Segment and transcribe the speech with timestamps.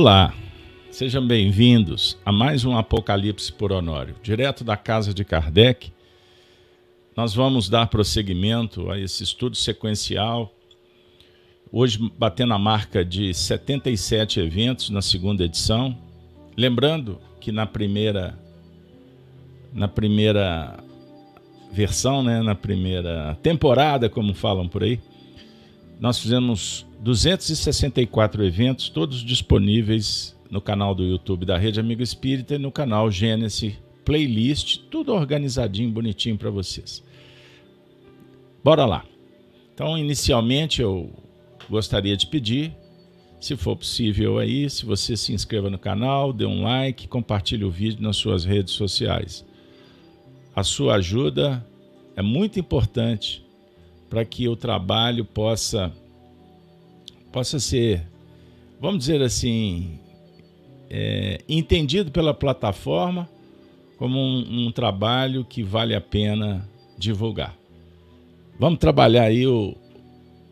[0.00, 0.32] Olá,
[0.92, 5.92] sejam bem-vindos a mais um Apocalipse por Honório, direto da casa de Kardec.
[7.16, 10.54] Nós vamos dar prosseguimento a esse estudo sequencial.
[11.72, 15.98] Hoje, batendo a marca de 77 eventos na segunda edição.
[16.56, 18.38] Lembrando que na primeira,
[19.72, 20.78] na primeira
[21.72, 25.00] versão, né, na primeira temporada, como falam por aí,
[26.00, 32.58] nós fizemos 264 eventos, todos disponíveis no canal do YouTube da Rede Amigo Espírita e
[32.58, 37.04] no canal Gênesis Playlist, tudo organizadinho, bonitinho para vocês.
[38.64, 39.04] Bora lá.
[39.74, 41.12] Então, inicialmente eu
[41.68, 42.74] gostaria de pedir,
[43.40, 47.70] se for possível aí, se você se inscreva no canal, dê um like, compartilhe o
[47.70, 49.44] vídeo nas suas redes sociais.
[50.54, 51.64] A sua ajuda
[52.16, 53.44] é muito importante
[54.08, 55.92] para que o trabalho possa
[57.32, 58.06] possa ser,
[58.80, 59.98] vamos dizer assim,
[60.90, 63.28] é, entendido pela plataforma
[63.98, 67.56] como um, um, trabalho que vale a pena divulgar.
[68.58, 69.76] Vamos trabalhar aí o,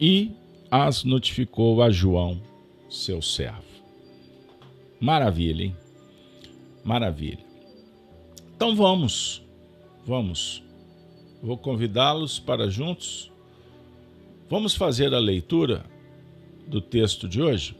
[0.00, 0.30] e
[0.70, 2.40] as notificou a João,
[2.88, 3.60] seu servo.
[4.98, 5.76] Maravilha, hein?
[6.82, 7.44] Maravilha.
[8.56, 9.42] Então vamos,
[10.06, 10.62] vamos.
[11.42, 13.31] Vou convidá-los para juntos
[14.52, 15.82] Vamos fazer a leitura
[16.66, 17.74] do texto de hoje?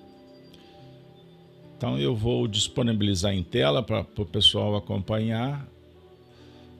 [1.76, 5.68] Então eu vou disponibilizar em tela para o pessoal acompanhar.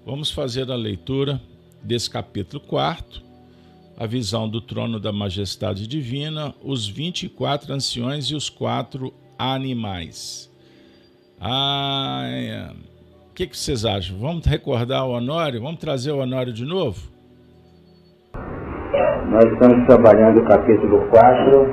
[0.06, 1.38] Vamos fazer a leitura
[1.82, 3.20] desse capítulo 4,
[3.94, 10.50] a visão do trono da majestade divina, os 24 anciões e os quatro animais.
[11.38, 12.72] Ah,
[13.30, 14.16] o que, que vocês acham?
[14.16, 15.60] Vamos recordar o Honório?
[15.60, 17.11] Vamos trazer o Honório de novo?
[19.30, 21.68] Nós estamos trabalhando o capítulo 4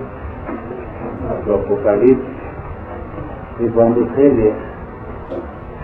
[1.46, 2.26] do Apocalipse
[3.60, 4.54] e vamos reler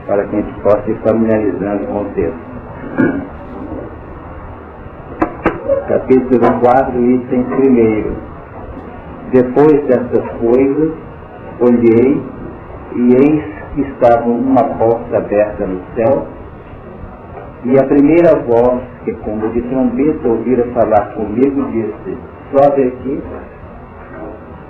[0.08, 2.40] para que a gente possa ir familiarizando com o texto.
[5.88, 8.16] Capítulo 4, item 1.
[9.32, 10.94] Depois destas coisas,
[11.59, 12.24] olhei
[12.96, 13.44] e eis
[13.76, 16.34] que estava uma porta aberta no céu
[17.66, 22.16] e a primeira voz que, como de trombeta, ouvira falar comigo, disse:
[22.52, 23.23] Sobe aqui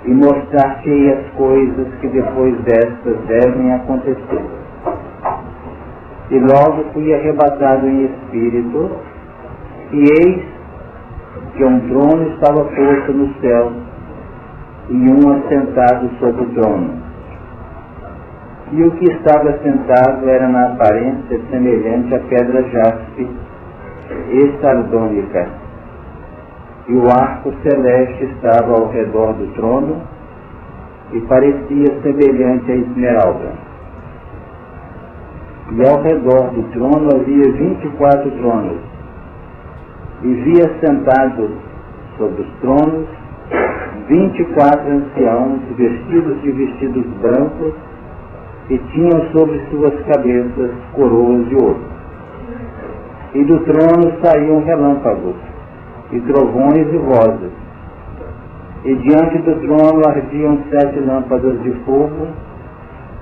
[0.06, 4.44] e mostrar-te as coisas que depois destas devem acontecer.
[6.30, 8.90] E logo fui arrebatado em espírito,
[9.92, 10.44] e eis
[11.54, 13.72] que um trono estava posto no céu,
[14.88, 17.05] e um assentado sobre o trono
[18.72, 23.28] e o que estava sentado era na aparência semelhante à pedra jaspe
[24.30, 25.48] e sardônica.
[26.88, 30.02] E o arco celeste estava ao redor do trono
[31.12, 33.52] e parecia semelhante à esmeralda.
[35.72, 38.78] E ao redor do trono havia vinte e quatro tronos.
[40.22, 41.50] E via sentados
[42.16, 43.06] sobre os tronos
[44.08, 47.74] vinte e quatro anciãos vestidos de vestidos brancos
[48.68, 51.80] e tinham sobre suas cabeças coroas de ouro.
[53.34, 55.36] E do trono saíam relâmpagos,
[56.10, 57.52] e trovões e vozes.
[58.84, 62.28] E diante do trono ardiam sete lâmpadas de fogo,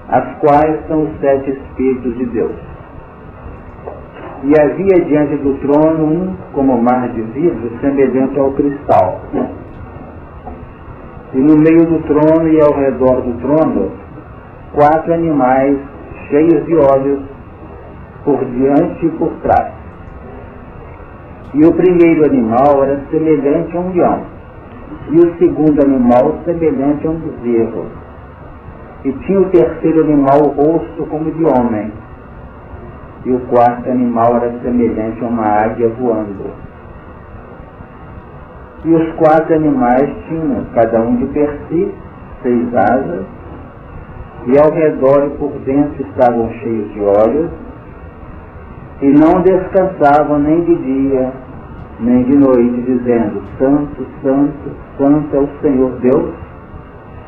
[0.08, 2.56] as quais são os sete Espíritos de Deus.
[4.44, 9.22] E havia diante do trono um como mar de vidro, semelhante ao cristal.
[11.32, 14.03] E no meio do trono e ao redor do trono,
[14.74, 15.78] quatro animais
[16.28, 17.22] cheios de olhos
[18.24, 19.72] por diante e por trás.
[21.54, 24.22] E o primeiro animal era semelhante a um leão,
[25.10, 27.86] e o segundo animal semelhante a um bezerro.
[29.04, 31.92] E tinha o terceiro animal o rosto como de homem,
[33.24, 36.50] e o quarto animal era semelhante a uma águia voando.
[38.84, 41.94] E os quatro animais tinham, cada um de per si,
[42.42, 43.24] seis asas,
[44.46, 47.50] e ao redor e por dentro estavam cheios de olhos,
[49.00, 51.32] e não descansavam nem de dia,
[52.00, 56.34] nem de noite, dizendo, Santo, Santo, Santo é o Senhor Deus,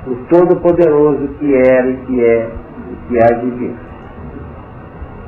[0.07, 2.51] o Todo-Poderoso que era e que é
[2.87, 3.75] e que há de vir.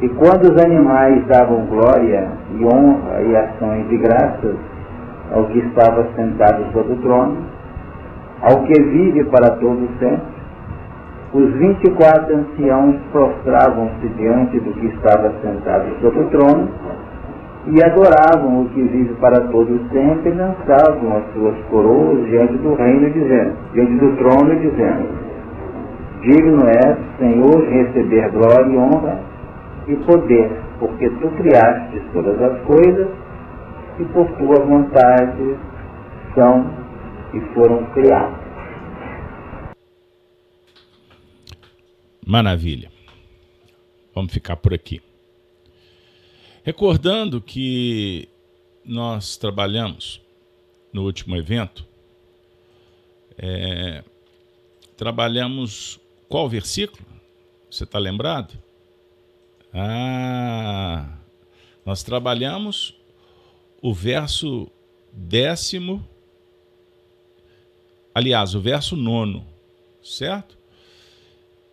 [0.00, 4.56] E quando os animais davam glória e honra e ações de graças
[5.32, 7.36] ao que estava sentado sobre o trono,
[8.40, 10.37] ao que vive para todo sempre,
[11.32, 16.68] os vinte e quatro anciãos prostravam-se diante do que estava sentado sobre o trono
[17.66, 22.74] e adoravam o que vive para todo sempre e lançavam as suas coroas diante do
[22.74, 25.08] reino, dizendo, diante do trono, dizendo,
[26.22, 29.20] digno é, Senhor, receber glória e honra
[29.86, 33.08] e poder, porque tu criaste todas as coisas
[33.98, 35.56] e por tua vontade
[36.34, 36.64] são
[37.34, 38.47] e foram criados.
[42.28, 42.92] Maravilha.
[44.14, 45.00] Vamos ficar por aqui.
[46.62, 48.28] Recordando que
[48.84, 50.20] nós trabalhamos
[50.92, 51.86] no último evento,
[53.38, 54.04] é,
[54.94, 55.98] trabalhamos
[56.28, 57.02] qual versículo?
[57.70, 58.62] Você está lembrado?
[59.72, 61.16] Ah,
[61.82, 62.94] nós trabalhamos
[63.80, 64.70] o verso
[65.10, 66.06] décimo,
[68.14, 69.46] aliás, o verso nono,
[70.02, 70.57] certo?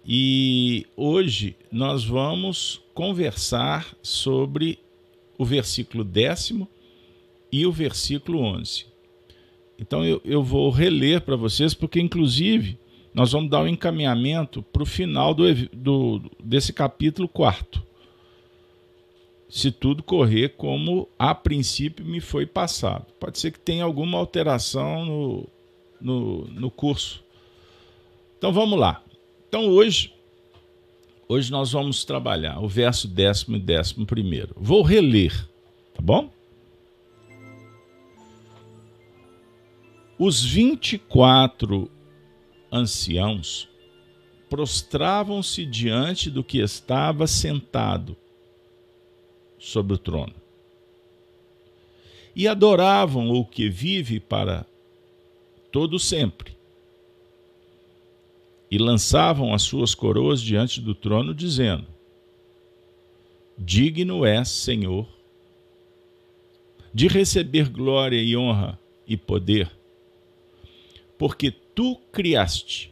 [0.07, 4.77] E hoje nós vamos conversar sobre
[5.35, 6.67] o versículo décimo
[7.51, 8.85] e o versículo 11.
[9.79, 12.77] Então eu, eu vou reler para vocês, porque inclusive
[13.15, 17.81] nós vamos dar um encaminhamento para o final do, do, desse capítulo quarto.
[19.49, 23.07] Se tudo correr como a princípio me foi passado.
[23.19, 25.49] Pode ser que tenha alguma alteração no,
[25.99, 27.23] no, no curso.
[28.37, 29.01] Então vamos lá.
[29.55, 30.13] Então hoje,
[31.29, 34.53] hoje nós vamos trabalhar o verso décimo e décimo primeiro.
[34.57, 35.31] Vou reler,
[35.93, 36.29] tá bom?
[40.19, 41.89] Os vinte e quatro
[42.69, 43.69] anciãos
[44.49, 48.17] prostravam-se diante do que estava sentado
[49.57, 50.35] sobre o trono
[52.35, 54.65] e adoravam o que vive para
[55.71, 56.54] todo sempre
[58.75, 61.87] e lançavam as suas coroas diante do trono, dizendo:
[63.57, 65.07] Digno és, Senhor,
[66.93, 68.77] de receber glória e honra
[69.07, 69.71] e poder,
[71.17, 72.91] porque tu criaste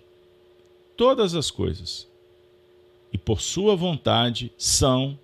[0.96, 2.08] todas as coisas,
[3.12, 5.20] e por sua vontade são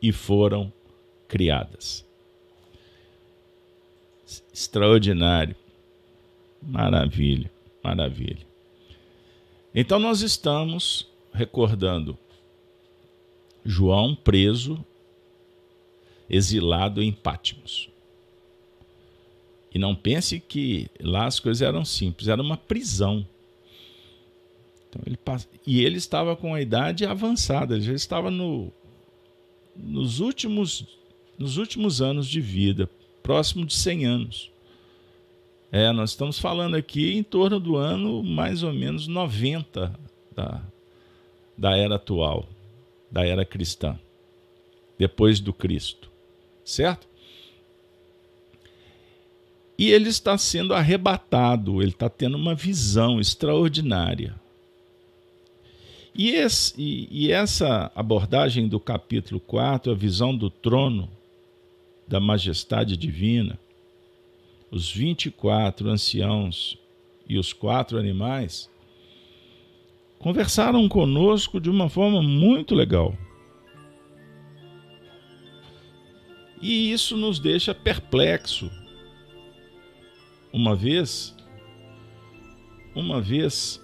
[0.00, 0.72] e foram
[1.28, 2.02] criadas.
[4.50, 5.54] Extraordinário.
[6.62, 8.53] Maravilha, maravilha.
[9.74, 12.16] Então nós estamos recordando
[13.64, 14.84] João preso,
[16.30, 17.88] exilado em Pátimos.
[19.74, 23.26] E não pense que lá as coisas eram simples, era uma prisão.
[24.88, 28.70] Então ele passa, e ele estava com a idade avançada, ele já estava no,
[29.74, 30.86] nos, últimos,
[31.36, 32.88] nos últimos anos de vida,
[33.22, 34.53] próximo de 100 anos.
[35.76, 39.92] É, nós estamos falando aqui em torno do ano mais ou menos 90
[40.32, 40.62] da,
[41.58, 42.48] da era atual,
[43.10, 43.98] da era cristã,
[44.96, 46.08] depois do Cristo,
[46.64, 47.08] certo?
[49.76, 54.36] E ele está sendo arrebatado, ele está tendo uma visão extraordinária.
[56.14, 61.10] E, esse, e, e, essa abordagem do capítulo 4, a visão do trono
[62.06, 63.58] da majestade divina,
[64.74, 66.76] os 24 anciãos
[67.28, 68.68] e os quatro animais,
[70.18, 73.16] conversaram conosco de uma forma muito legal.
[76.60, 78.68] E isso nos deixa perplexo.
[80.52, 81.36] Uma vez,
[82.96, 83.80] uma vez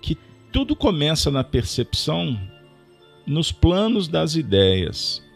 [0.00, 0.16] que
[0.50, 2.40] tudo começa na percepção,
[3.26, 5.27] nos planos das ideias.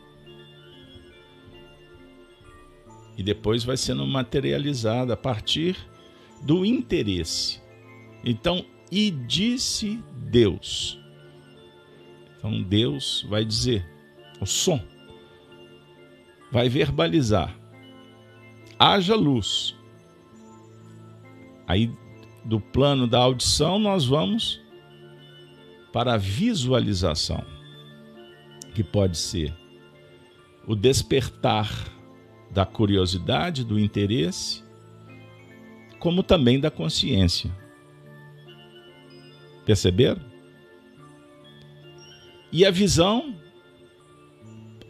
[3.16, 5.76] E depois vai sendo materializada a partir
[6.42, 7.60] do interesse.
[8.24, 10.98] Então, e disse Deus.
[12.36, 13.88] Então Deus vai dizer,
[14.40, 14.80] o som
[16.50, 17.56] vai verbalizar.
[18.78, 19.76] Haja luz.
[21.66, 21.90] Aí
[22.44, 24.60] do plano da audição nós vamos
[25.92, 27.44] para a visualização,
[28.74, 29.54] que pode ser
[30.66, 31.70] o despertar
[32.52, 34.62] da curiosidade, do interesse,
[35.98, 37.50] como também da consciência.
[39.64, 40.20] Perceberam?
[42.50, 43.34] E a visão,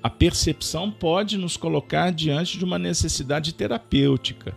[0.02, 4.56] a percepção pode nos colocar diante de uma necessidade terapêutica,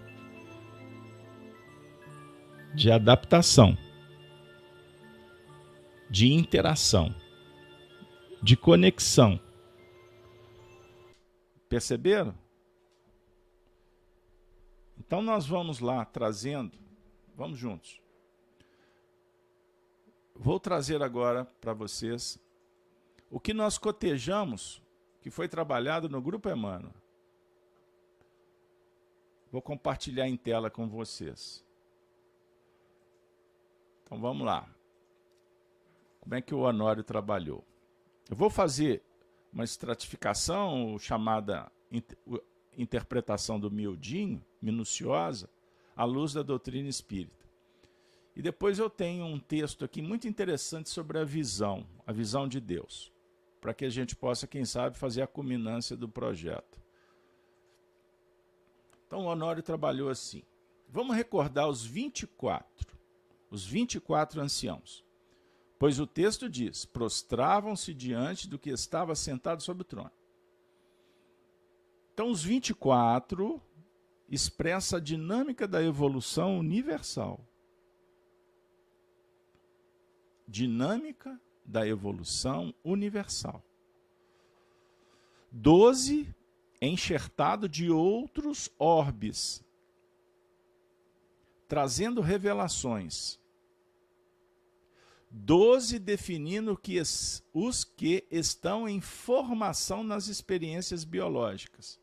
[2.73, 3.77] de adaptação,
[6.09, 7.13] de interação,
[8.41, 9.39] de conexão.
[11.69, 12.44] Perceberam?
[15.05, 16.77] Então nós vamos lá trazendo,
[17.35, 18.01] vamos juntos.
[20.35, 22.39] Vou trazer agora para vocês
[23.29, 24.81] o que nós cotejamos,
[25.21, 26.93] que foi trabalhado no Grupo Emmanuel.
[29.51, 31.63] Vou compartilhar em tela com vocês.
[34.03, 34.67] Então vamos lá.
[36.19, 37.63] Como é que o Honório trabalhou?
[38.29, 39.03] Eu vou fazer
[39.53, 41.71] uma estratificação chamada
[42.77, 45.49] interpretação do miudinho, minuciosa,
[45.95, 47.45] à luz da doutrina espírita.
[48.35, 52.59] E depois eu tenho um texto aqui muito interessante sobre a visão, a visão de
[52.59, 53.11] Deus,
[53.61, 56.81] para que a gente possa, quem sabe, fazer a culminância do projeto.
[59.07, 60.43] Então o Honório trabalhou assim.
[60.89, 62.97] Vamos recordar os 24,
[63.49, 65.03] os 24 anciãos.
[65.79, 70.11] Pois o texto diz: prostravam-se diante do que estava sentado sobre o trono.
[72.15, 73.61] Então, os 24
[74.27, 77.39] expressa a dinâmica da evolução universal
[80.47, 83.63] dinâmica da evolução universal.
[85.51, 86.33] Doze
[86.81, 89.63] enxertado de outros orbes,
[91.67, 93.39] trazendo revelações.
[95.31, 97.01] Doze definindo que
[97.53, 101.99] os que estão em formação nas experiências biológicas.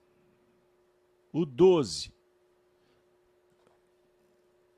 [1.32, 2.12] O doze.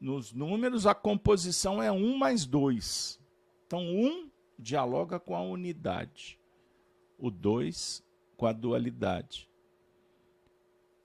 [0.01, 3.19] Nos números, a composição é um mais dois.
[3.67, 6.39] Então, um dialoga com a unidade,
[7.19, 8.05] o dois
[8.37, 9.49] com a dualidade.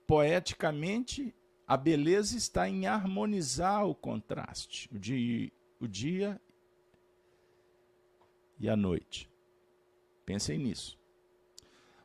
[0.05, 1.33] Poeticamente,
[1.67, 6.41] a beleza está em harmonizar o contraste, o dia, o dia
[8.59, 9.29] e a noite.
[10.25, 10.97] Pensem nisso.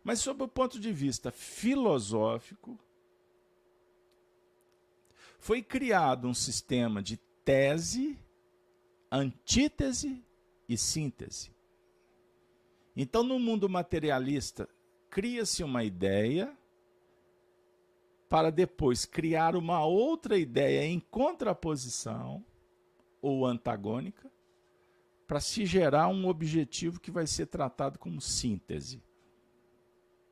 [0.02, 2.78] Mas, sob o ponto de vista filosófico,
[5.44, 8.18] foi criado um sistema de tese,
[9.12, 10.24] antítese
[10.66, 11.54] e síntese.
[12.96, 14.66] Então, no mundo materialista,
[15.10, 16.56] cria-se uma ideia
[18.26, 22.42] para depois criar uma outra ideia em contraposição
[23.20, 24.32] ou antagônica
[25.26, 28.96] para se gerar um objetivo que vai ser tratado como síntese.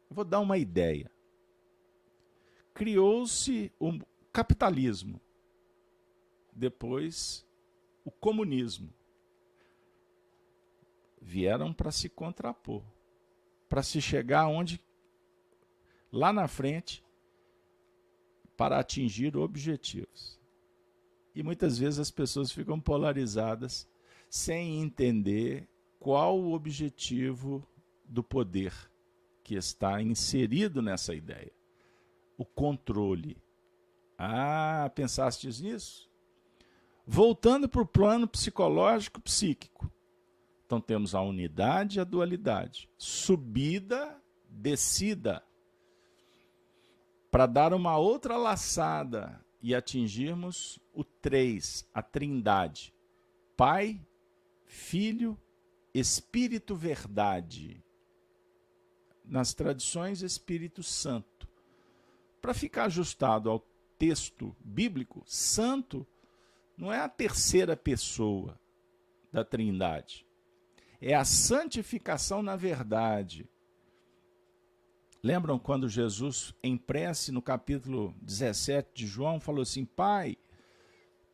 [0.08, 1.10] Eu vou dar uma ideia.
[2.72, 3.70] Criou-se
[4.32, 5.20] capitalismo,
[6.52, 7.46] depois
[8.04, 8.92] o comunismo
[11.20, 12.82] vieram para se contrapor,
[13.68, 14.80] para se chegar onde
[16.10, 17.04] lá na frente
[18.56, 20.38] para atingir objetivos.
[21.34, 23.88] E muitas vezes as pessoas ficam polarizadas
[24.28, 25.66] sem entender
[25.98, 27.66] qual o objetivo
[28.04, 28.72] do poder
[29.42, 31.52] que está inserido nessa ideia.
[32.36, 33.36] O controle.
[34.24, 36.08] Ah, pensastes nisso?
[37.04, 39.90] Voltando para o plano psicológico psíquico.
[40.64, 42.88] Então temos a unidade e a dualidade.
[42.96, 44.16] Subida,
[44.48, 45.42] descida.
[47.32, 52.94] Para dar uma outra laçada e atingirmos o três, a trindade.
[53.56, 54.00] Pai,
[54.64, 55.36] Filho,
[55.92, 57.82] Espírito Verdade.
[59.24, 61.48] Nas tradições, Espírito Santo.
[62.40, 63.71] Para ficar ajustado ao
[64.02, 66.04] texto bíblico, santo
[66.76, 68.60] não é a terceira pessoa
[69.30, 70.26] da Trindade.
[71.00, 73.48] É a santificação na verdade.
[75.22, 80.36] Lembram quando Jesus, em prece, no capítulo 17 de João, falou assim: Pai,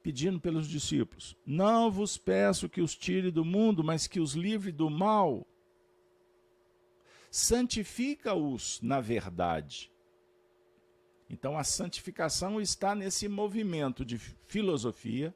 [0.02, 4.72] pedindo pelos discípulos: Não vos peço que os tire do mundo, mas que os livre
[4.72, 5.46] do mal.
[7.30, 9.90] Santifica-os na verdade.
[11.28, 15.34] Então a santificação está nesse movimento de filosofia,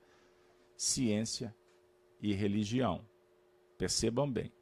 [0.77, 1.55] ciência
[2.21, 3.05] e religião.
[3.77, 4.53] Percebam bem.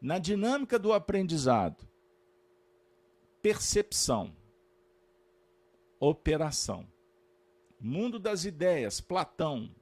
[0.00, 1.88] Na dinâmica do aprendizado,
[3.40, 4.36] percepção,
[5.98, 6.86] operação,
[7.80, 9.74] mundo das ideias, Platão,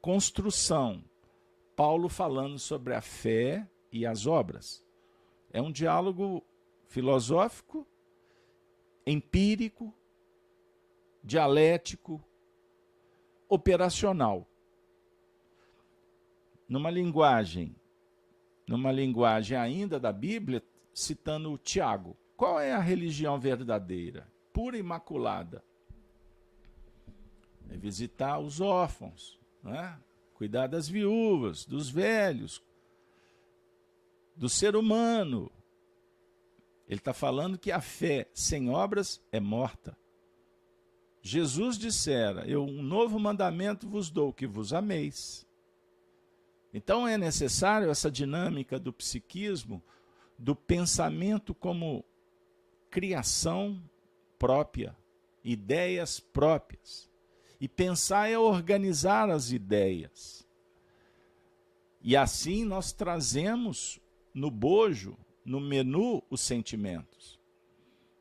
[0.00, 1.04] construção,
[1.76, 4.84] Paulo falando sobre a fé e as obras.
[5.52, 6.44] É um diálogo
[6.86, 7.86] filosófico
[9.10, 9.92] empírico,
[11.22, 12.22] dialético,
[13.48, 14.46] operacional.
[16.68, 17.74] Numa linguagem,
[18.66, 20.62] numa linguagem ainda da Bíblia,
[20.94, 22.16] citando o Tiago.
[22.36, 24.26] Qual é a religião verdadeira?
[24.52, 25.64] Pura e imaculada.
[27.68, 29.98] É visitar os órfãos, né?
[30.34, 32.62] cuidar das viúvas, dos velhos,
[34.34, 35.50] do ser humano,
[36.90, 39.96] ele está falando que a fé sem obras é morta.
[41.22, 45.46] Jesus dissera: Eu um novo mandamento vos dou, que vos ameis.
[46.74, 49.80] Então é necessário essa dinâmica do psiquismo,
[50.36, 52.04] do pensamento como
[52.90, 53.80] criação
[54.36, 54.96] própria,
[55.44, 57.08] ideias próprias.
[57.60, 60.44] E pensar é organizar as ideias.
[62.02, 64.00] E assim nós trazemos
[64.34, 67.38] no bojo no menu os sentimentos.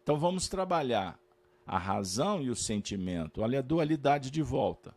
[0.04, 1.20] Então vamos trabalhar
[1.66, 4.96] a razão e o sentimento, olha a dualidade de volta.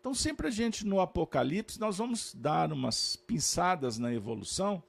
[0.00, 4.82] Então sempre a gente no Apocalipse nós vamos dar umas pinçadas na evolução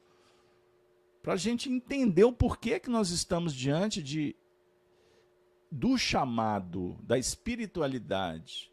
[1.22, 4.36] para a gente entender o porquê que nós estamos diante de
[5.72, 8.72] do chamado da espiritualidade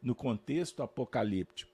[0.00, 1.73] no contexto apocalíptico.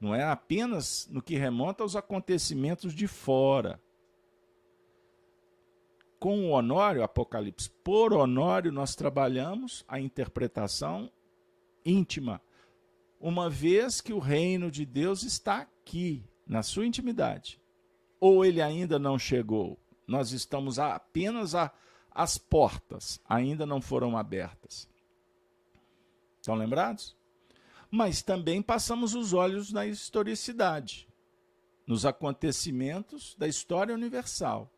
[0.00, 3.80] Não é apenas no que remonta aos acontecimentos de fora.
[6.18, 11.10] Com o Honório, Apocalipse, por Honório, nós trabalhamos a interpretação
[11.84, 12.40] íntima,
[13.20, 17.60] uma vez que o reino de Deus está aqui, na sua intimidade.
[18.20, 21.72] Ou ele ainda não chegou, nós estamos apenas a,
[22.10, 24.88] as portas, ainda não foram abertas.
[26.40, 27.17] Estão lembrados?
[27.90, 31.08] Mas também passamos os olhos na historicidade,
[31.86, 34.70] nos acontecimentos da história universal.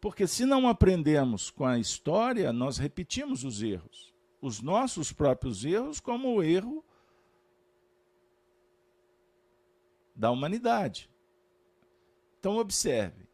[0.00, 4.12] Porque se não aprendemos com a história, nós repetimos os erros.
[4.40, 6.84] Os nossos próprios erros, como o erro
[10.14, 11.08] da humanidade.
[12.38, 13.26] Então, observe.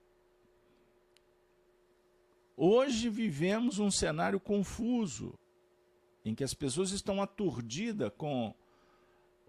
[2.56, 5.36] Hoje vivemos um cenário confuso,
[6.24, 8.54] em que as pessoas estão aturdidas com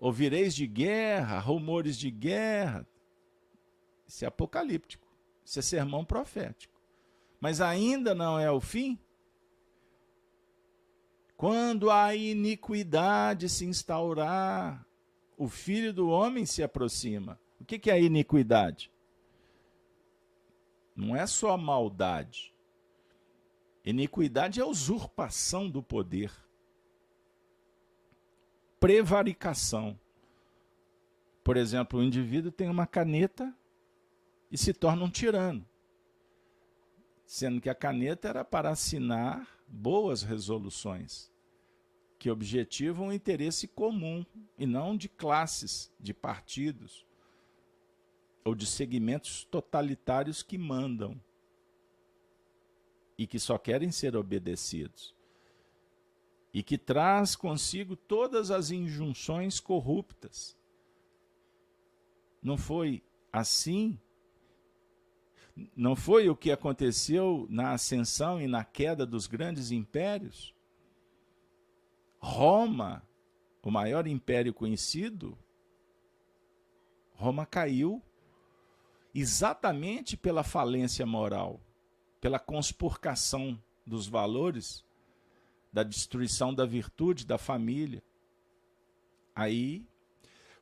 [0.01, 2.87] Ouvireis de guerra, rumores de guerra.
[4.07, 5.07] Isso é apocalíptico.
[5.45, 6.81] Isso é sermão profético.
[7.39, 8.97] Mas ainda não é o fim?
[11.37, 14.83] Quando a iniquidade se instaurar,
[15.37, 17.39] o filho do homem se aproxima.
[17.59, 18.91] O que é a iniquidade?
[20.95, 22.51] Não é só maldade.
[23.85, 26.31] Iniquidade é usurpação do poder
[28.81, 29.97] prevaricação.
[31.43, 33.55] Por exemplo, o indivíduo tem uma caneta
[34.51, 35.63] e se torna um tirano,
[37.23, 41.31] sendo que a caneta era para assinar boas resoluções
[42.17, 44.25] que objetivam o interesse comum
[44.57, 47.05] e não de classes, de partidos
[48.43, 51.19] ou de segmentos totalitários que mandam
[53.15, 55.15] e que só querem ser obedecidos
[56.53, 60.57] e que traz consigo todas as injunções corruptas.
[62.41, 63.97] Não foi assim?
[65.75, 70.53] Não foi o que aconteceu na ascensão e na queda dos grandes impérios?
[72.19, 73.07] Roma,
[73.63, 75.37] o maior império conhecido,
[77.13, 78.01] Roma caiu
[79.13, 81.59] exatamente pela falência moral,
[82.19, 84.83] pela conspurcação dos valores
[85.71, 88.03] da destruição da virtude da família.
[89.35, 89.85] Aí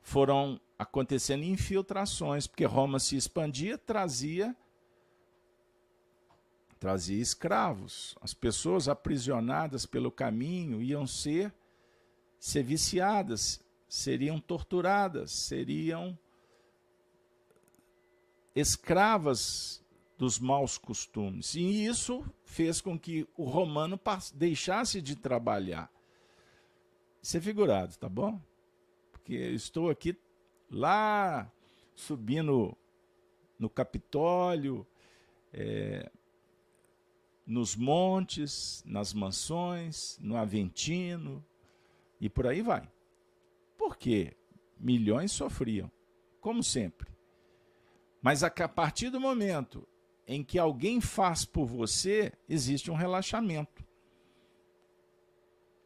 [0.00, 4.56] foram acontecendo infiltrações, porque Roma se expandia, trazia
[6.80, 8.16] trazia escravos.
[8.22, 11.54] As pessoas aprisionadas pelo caminho iam ser
[12.38, 16.18] ser viciadas, seriam torturadas, seriam
[18.56, 19.84] escravas
[20.20, 21.54] dos maus costumes.
[21.54, 23.98] E isso fez com que o romano
[24.34, 25.90] deixasse de trabalhar.
[27.22, 28.38] Isso é figurado, tá bom?
[29.10, 30.14] Porque eu estou aqui
[30.70, 31.50] lá
[31.94, 32.76] subindo
[33.58, 34.86] no Capitólio,
[35.54, 36.10] é,
[37.46, 41.42] nos montes, nas mansões, no Aventino
[42.20, 42.86] e por aí vai.
[43.78, 44.36] Por quê?
[44.78, 45.90] Milhões sofriam,
[46.42, 47.08] como sempre.
[48.20, 49.88] Mas a partir do momento
[50.32, 53.84] em que alguém faz por você, existe um relaxamento.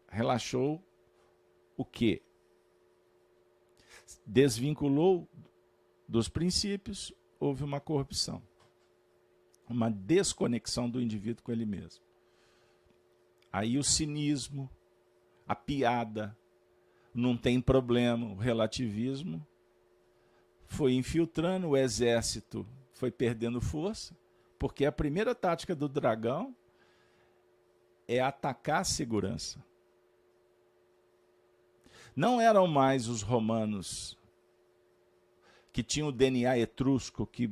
[0.06, 0.84] Relaxou
[1.78, 2.20] o quê?
[4.26, 5.26] Desvinculou
[6.06, 8.42] dos princípios, houve uma corrupção.
[9.66, 12.04] Uma desconexão do indivíduo com ele mesmo.
[13.50, 14.70] Aí o cinismo,
[15.48, 16.36] a piada,
[17.14, 19.44] não tem problema, o relativismo
[20.66, 24.14] foi infiltrando, o exército foi perdendo força,
[24.58, 26.54] porque a primeira tática do dragão
[28.06, 29.62] é atacar a segurança.
[32.14, 34.16] Não eram mais os romanos
[35.72, 37.50] que tinham o DNA etrusco que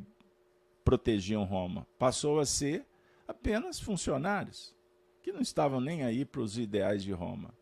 [0.84, 1.86] protegiam Roma.
[1.98, 2.86] Passou a ser
[3.26, 4.74] apenas funcionários
[5.22, 7.54] que não estavam nem aí para os ideais de Roma.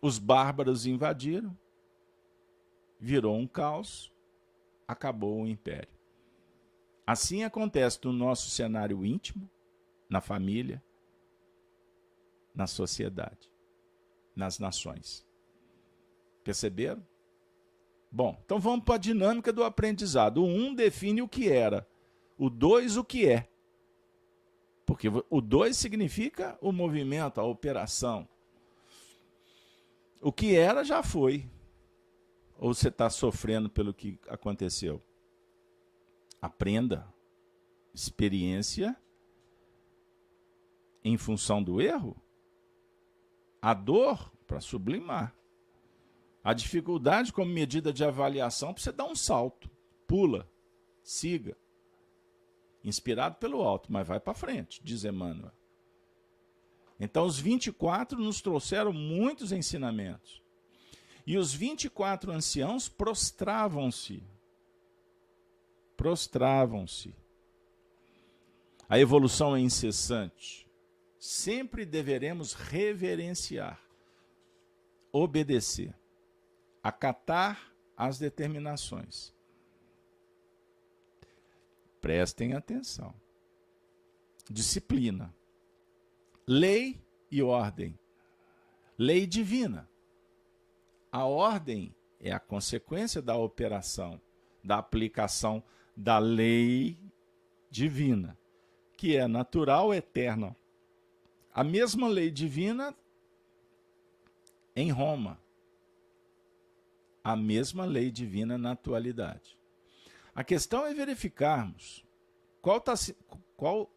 [0.00, 1.56] Os bárbaros invadiram,
[3.00, 4.12] virou um caos,
[4.86, 5.95] acabou o império.
[7.06, 9.48] Assim acontece no nosso cenário íntimo,
[10.08, 10.82] na família,
[12.54, 13.50] na sociedade,
[14.34, 15.24] nas nações.
[16.42, 17.06] Perceberam?
[18.10, 20.42] Bom, então vamos para a dinâmica do aprendizado.
[20.42, 21.86] O 1 um define o que era,
[22.36, 23.48] o 2 o que é.
[24.84, 28.28] Porque o 2 significa o movimento, a operação.
[30.20, 31.48] O que era já foi.
[32.58, 35.02] Ou você está sofrendo pelo que aconteceu?
[36.40, 37.06] Aprenda.
[37.94, 38.96] Experiência
[41.02, 42.16] em função do erro.
[43.62, 45.34] A dor para sublimar.
[46.42, 49.70] A dificuldade como medida de avaliação para você dar um salto.
[50.06, 50.48] Pula.
[51.02, 51.56] Siga.
[52.84, 55.52] Inspirado pelo alto, mas vai para frente, diz Emmanuel.
[56.98, 60.42] Então, os 24 nos trouxeram muitos ensinamentos.
[61.26, 64.22] E os 24 anciãos prostravam-se.
[65.96, 67.14] Prostravam-se.
[68.88, 70.66] A evolução é incessante.
[71.18, 73.80] Sempre deveremos reverenciar,
[75.10, 75.94] obedecer,
[76.82, 79.34] acatar as determinações.
[82.00, 83.12] Prestem atenção.
[84.48, 85.34] Disciplina.
[86.46, 87.98] Lei e ordem.
[88.96, 89.88] Lei divina.
[91.10, 94.20] A ordem é a consequência da operação,
[94.62, 95.62] da aplicação
[95.96, 96.98] da lei
[97.70, 98.38] divina,
[98.96, 100.54] que é natural, eterna.
[101.54, 102.94] A mesma lei divina
[104.74, 105.40] em Roma.
[107.24, 109.58] A mesma lei divina na atualidade.
[110.34, 112.04] A questão é verificarmos
[112.60, 112.94] qual, tá,
[113.56, 113.90] qual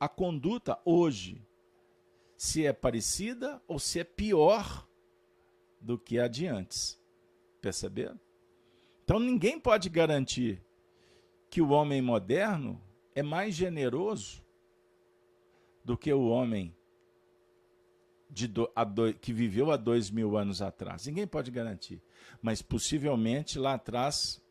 [0.00, 1.46] a conduta hoje
[2.36, 4.88] se é parecida ou se é pior
[5.80, 6.98] do que a de antes.
[7.60, 8.18] Perceberam?
[9.04, 10.64] Então ninguém pode garantir
[11.54, 12.82] que o homem moderno
[13.14, 14.42] é mais generoso
[15.84, 16.76] do que o homem
[18.28, 21.06] do, do, que viveu há dois mil anos atrás.
[21.06, 22.02] Ninguém pode garantir.
[22.42, 24.44] Mas possivelmente lá atrás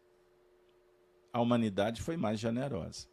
[1.34, 3.10] a humanidade foi mais generosa.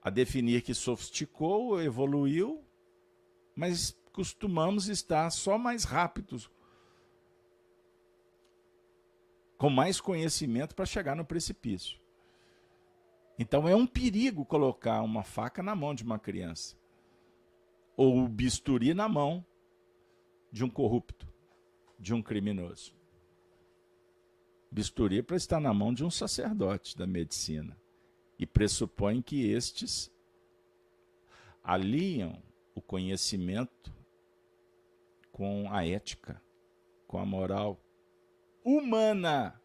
[0.00, 2.64] A definir que sofisticou, evoluiu,
[3.54, 6.50] mas costumamos estar só mais rápidos,
[9.58, 12.02] com mais conhecimento para chegar no precipício.
[13.38, 16.76] Então é um perigo colocar uma faca na mão de uma criança
[17.96, 19.44] ou o bisturi na mão
[20.50, 21.26] de um corrupto,
[21.98, 22.94] de um criminoso.
[24.70, 27.76] Bisturi para estar na mão de um sacerdote da medicina
[28.38, 30.10] e pressupõe que estes
[31.62, 32.42] aliam
[32.74, 33.92] o conhecimento
[35.30, 36.42] com a ética,
[37.06, 37.80] com a moral
[38.64, 39.60] humana.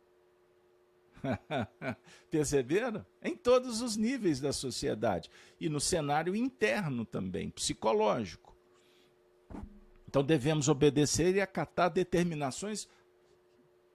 [2.30, 3.06] Perceberam?
[3.22, 5.30] Em todos os níveis da sociedade
[5.60, 8.56] e no cenário interno também, psicológico.
[10.08, 12.88] Então devemos obedecer e acatar determinações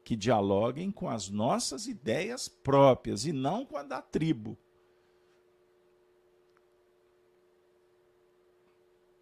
[0.05, 4.57] que dialoguem com as nossas ideias próprias e não com a da tribo.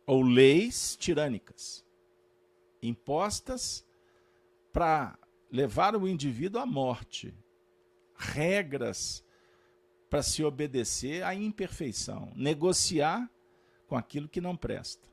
[0.05, 1.85] Ou leis tirânicas,
[2.83, 3.87] impostas
[4.73, 5.17] para
[5.51, 7.33] levar o indivíduo à morte.
[8.22, 9.24] Regras
[10.08, 13.30] para se obedecer à imperfeição, negociar
[13.87, 15.08] com aquilo que não presta.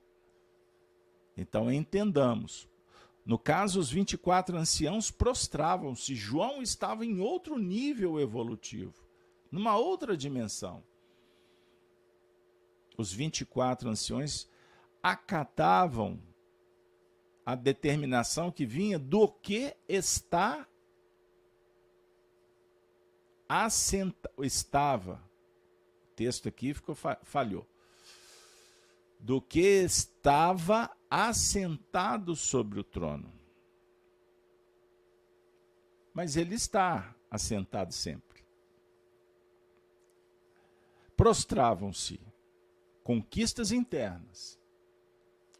[1.35, 2.69] Então entendamos.
[3.25, 6.15] No caso, os 24 anciãos prostravam-se.
[6.15, 8.93] João estava em outro nível evolutivo,
[9.51, 10.83] numa outra dimensão.
[12.97, 14.49] Os 24 anciões
[15.01, 16.21] acatavam
[17.45, 20.67] a determinação que vinha do que está
[23.49, 25.15] assenta, estava.
[26.11, 27.67] O texto aqui ficou falhou.
[29.19, 33.33] Do que estava assentado sobre o trono.
[36.13, 38.43] Mas ele está assentado sempre.
[41.17, 42.19] Prostravam-se
[43.03, 44.57] conquistas internas.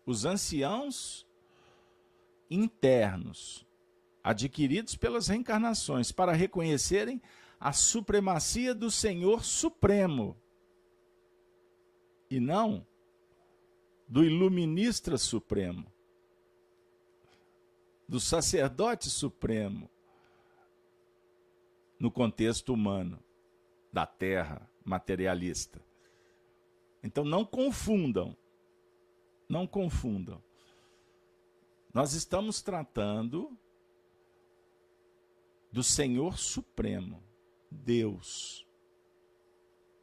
[0.06, 1.26] Os anciãos
[2.50, 3.66] internos,
[4.24, 7.22] adquiridos pelas reencarnações, para reconhecerem
[7.60, 10.38] a supremacia do Senhor Supremo
[12.30, 12.86] e não
[14.08, 15.92] do Iluminista Supremo,
[18.08, 19.90] do Sacerdote Supremo,
[22.00, 23.22] no contexto humano,
[23.92, 25.82] da terra materialista.
[27.04, 28.36] Então não confundam,
[29.48, 30.42] não confundam.
[31.94, 33.56] Nós estamos tratando
[35.72, 37.22] do Senhor Supremo,
[37.70, 38.66] Deus,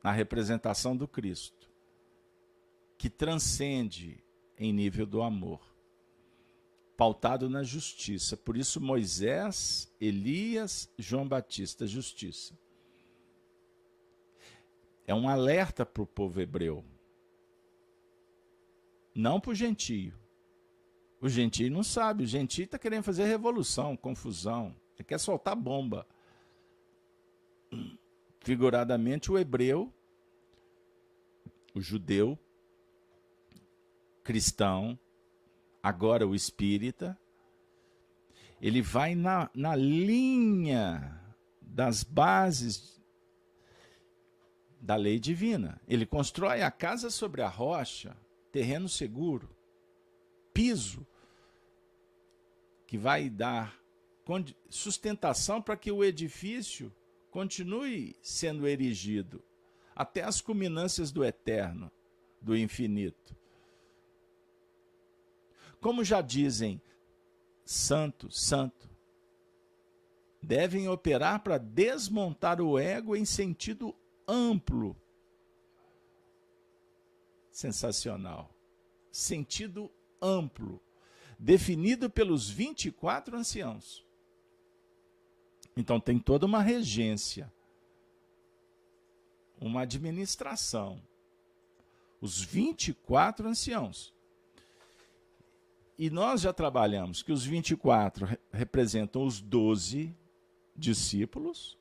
[0.03, 1.71] na representação do Cristo,
[2.97, 4.23] que transcende
[4.59, 5.61] em nível do amor,
[6.97, 8.37] pautado na justiça.
[8.37, 12.59] Por isso, Moisés, Elias, João Batista, justiça.
[15.07, 16.85] É um alerta para o povo hebreu,
[19.15, 20.15] não para o gentio
[21.21, 22.25] o gentio não sabe.
[22.25, 24.75] O gentio está querendo fazer revolução, confusão.
[24.97, 26.07] Ele quer soltar bomba.
[28.41, 29.93] Figuradamente, o hebreu,
[31.75, 32.39] o judeu,
[34.23, 34.99] cristão,
[35.83, 37.19] agora o espírita,
[38.61, 41.21] ele vai na, na linha
[41.61, 43.01] das bases
[44.81, 45.81] da lei divina.
[45.87, 48.17] Ele constrói a casa sobre a rocha,
[48.53, 49.57] terreno seguro
[50.57, 51.07] piso
[52.87, 53.79] que vai dar
[54.71, 56.91] sustentação para que o edifício
[57.37, 59.45] continue sendo erigido
[59.95, 61.93] até as culminâncias do eterno,
[62.41, 63.37] do infinito.
[65.79, 66.81] Como já dizem,
[67.63, 68.89] santo, santo,
[70.41, 73.95] devem operar para desmontar o ego em sentido
[74.27, 74.97] amplo.
[77.51, 78.51] Sensacional.
[79.13, 80.81] Sentido amplo,
[81.39, 84.06] definido pelos 24 anciãos.
[85.77, 87.53] Então tem toda uma regência,
[89.61, 91.03] uma administração.
[92.19, 94.15] Os 24 anciãos.
[95.99, 100.15] E nós já trabalhamos que os 24 representam os 12
[100.75, 101.79] discípulos,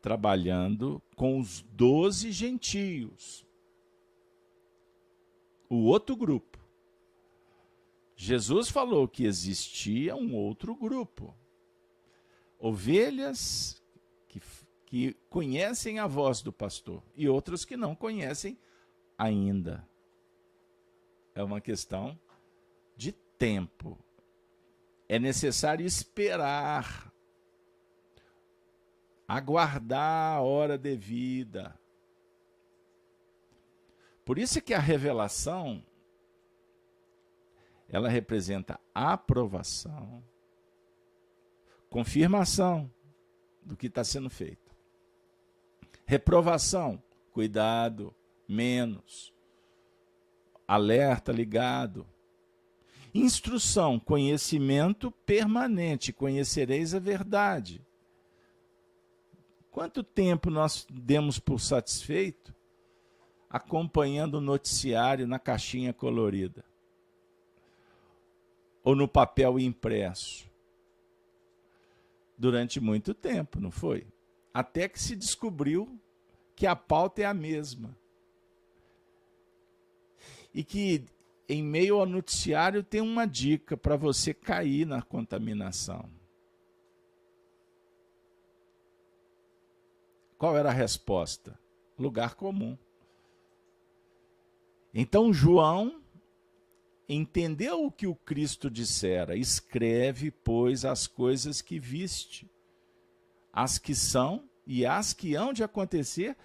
[0.00, 3.44] trabalhando com os 12 gentios.
[5.68, 6.58] O outro grupo.
[8.14, 11.34] Jesus falou que existia um outro grupo.
[12.58, 13.82] Ovelhas
[14.28, 14.40] que,
[14.86, 18.58] que conhecem a voz do pastor e outras que não conhecem
[19.16, 19.86] ainda.
[21.34, 22.18] É uma questão
[22.96, 23.98] de tempo.
[25.08, 27.12] É necessário esperar,
[29.28, 31.78] aguardar a hora devida.
[34.24, 35.84] Por isso que a revelação
[37.88, 40.22] ela representa aprovação,
[41.88, 42.90] confirmação
[43.62, 44.74] do que está sendo feito.
[46.04, 48.14] Reprovação, cuidado,
[48.48, 49.32] menos.
[50.66, 52.06] Alerta, ligado.
[53.14, 57.84] Instrução, conhecimento permanente, conhecereis a verdade.
[59.70, 62.54] Quanto tempo nós demos por satisfeito
[63.48, 66.64] acompanhando o noticiário na caixinha colorida?
[68.86, 70.48] ou no papel impresso?
[72.36, 74.06] durante muito tempo, não foi?
[74.52, 75.98] Até que se descobriu
[76.54, 77.96] que a pauta é a mesma.
[80.52, 81.04] E que
[81.48, 86.10] em meio ao noticiário tem uma dica para você cair na contaminação.
[90.38, 91.58] Qual era a resposta?
[91.98, 92.76] Lugar comum.
[94.92, 96.02] Então João
[97.08, 102.50] entendeu o que o Cristo dissera: escreve, pois, as coisas que viste,
[103.52, 106.36] as que são e as que hão de acontecer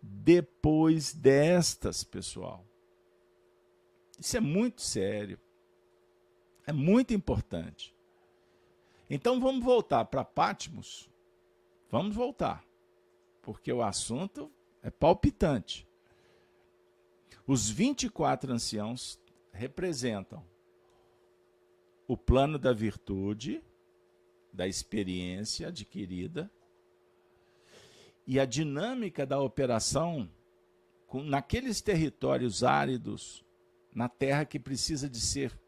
[0.00, 2.64] depois destas, pessoal.
[4.18, 5.38] Isso é muito sério.
[6.66, 7.94] É muito importante.
[9.08, 11.10] Então vamos voltar para Patmos.
[11.90, 12.64] Vamos voltar.
[13.40, 14.52] Porque o assunto
[14.82, 15.87] é palpitante.
[17.46, 19.18] Os 24 anciãos
[19.52, 20.44] representam
[22.06, 23.62] o plano da virtude,
[24.52, 26.50] da experiência adquirida
[28.26, 30.28] e a dinâmica da operação
[31.24, 33.44] naqueles territórios áridos,
[33.94, 35.58] na terra que precisa de ser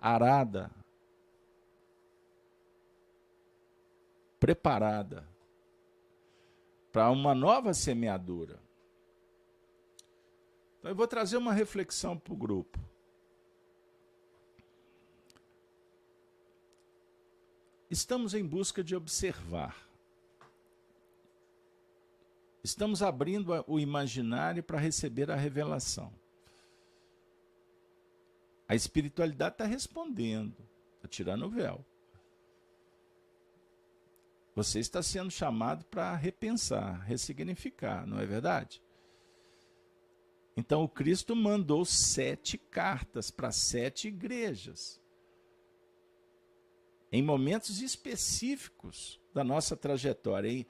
[0.00, 0.70] arada,
[4.38, 5.26] preparada
[6.92, 8.65] para uma nova semeadura.
[10.86, 12.78] Então, eu vou trazer uma reflexão para o grupo.
[17.90, 19.76] Estamos em busca de observar.
[22.62, 26.12] Estamos abrindo o imaginário para receber a revelação.
[28.68, 30.56] A espiritualidade está respondendo,
[30.98, 31.84] está tirando o véu.
[34.54, 38.80] Você está sendo chamado para repensar, ressignificar, não é verdade?
[40.56, 44.98] Então o Cristo mandou sete cartas para sete igrejas.
[47.12, 50.66] Em momentos específicos da nossa trajetória.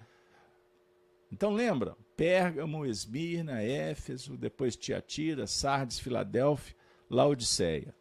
[1.31, 6.75] Então lembra, Pérgamo, Esmirna, Éfeso, depois Tiatira, Sardes, Filadélfia,
[7.09, 7.95] Laodiceia.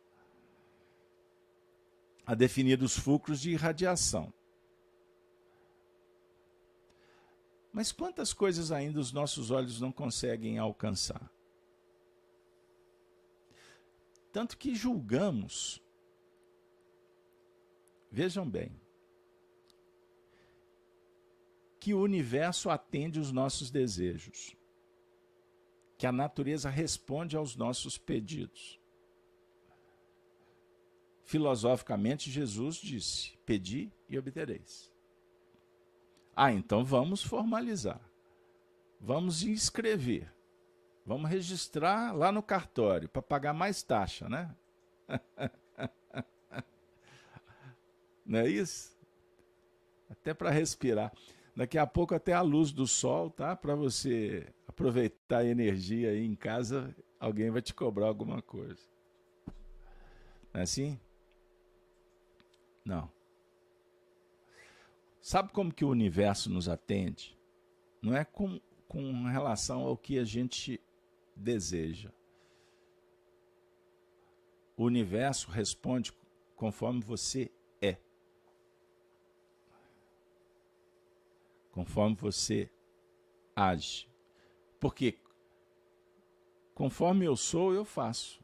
[2.26, 4.34] A definir os fulcros de irradiação.
[7.72, 11.35] Mas quantas coisas ainda os nossos olhos não conseguem alcançar?
[14.36, 15.82] Tanto que julgamos.
[18.12, 18.78] Vejam bem.
[21.80, 24.54] Que o universo atende os nossos desejos.
[25.98, 28.78] Que a natureza responde aos nossos pedidos.
[31.24, 34.92] Filosoficamente, Jesus disse: Pedi e obtereis.
[36.36, 38.02] Ah, então vamos formalizar.
[39.00, 40.35] Vamos inscrever.
[41.06, 44.56] Vamos registrar lá no cartório para pagar mais taxa, né?
[48.26, 48.98] Não é isso?
[50.10, 51.14] Até para respirar.
[51.56, 53.56] Daqui a pouco até a luz do sol, tá?
[53.56, 58.82] Para você aproveitar a energia aí em casa, alguém vai te cobrar alguma coisa.
[60.52, 61.00] Não é assim?
[62.84, 63.12] Não.
[65.22, 67.38] Sabe como que o universo nos atende?
[68.02, 70.82] Não é com, com relação ao que a gente
[71.36, 72.12] deseja.
[74.78, 76.14] O universo responde
[76.56, 77.98] conforme você é.
[81.72, 82.70] Conforme você
[83.56, 84.08] age.
[84.80, 85.18] Porque
[86.74, 88.44] conforme eu sou, eu faço.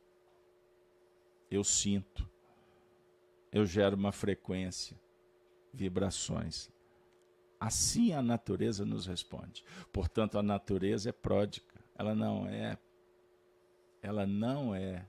[1.49, 2.29] Eu sinto.
[3.51, 4.97] Eu gero uma frequência,
[5.73, 6.69] vibrações.
[7.59, 9.63] Assim a natureza nos responde.
[9.91, 11.70] Portanto, a natureza é pródica
[12.01, 12.79] ela não é
[14.01, 15.07] ela não é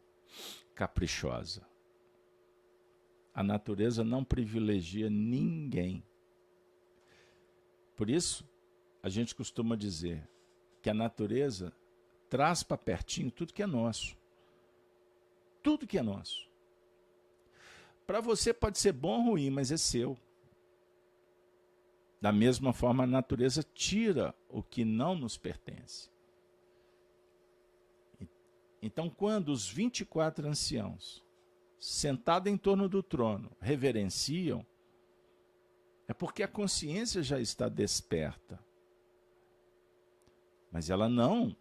[0.74, 1.66] caprichosa.
[3.34, 6.04] A natureza não privilegia ninguém.
[7.96, 8.46] Por isso,
[9.02, 10.28] a gente costuma dizer
[10.82, 11.72] que a natureza
[12.28, 14.14] traz para pertinho tudo que é nosso.
[15.62, 16.46] Tudo que é nosso.
[18.06, 20.18] Para você pode ser bom ou ruim, mas é seu.
[22.20, 26.11] Da mesma forma, a natureza tira o que não nos pertence.
[28.82, 31.24] Então, quando os 24 anciãos,
[31.78, 34.66] sentados em torno do trono, reverenciam,
[36.08, 38.58] é porque a consciência já está desperta.
[40.70, 41.56] Mas ela não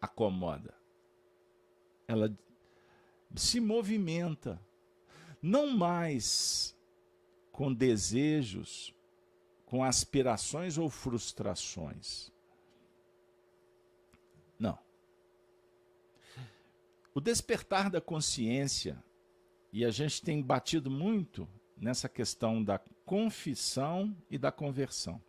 [0.00, 0.74] acomoda.
[2.08, 2.34] Ela
[3.36, 4.60] se movimenta.
[5.42, 6.74] Não mais
[7.52, 8.94] com desejos,
[9.66, 12.32] com aspirações ou frustrações.
[14.58, 14.83] Não.
[17.14, 19.02] O despertar da consciência,
[19.72, 25.22] e a gente tem batido muito nessa questão da confissão e da conversão.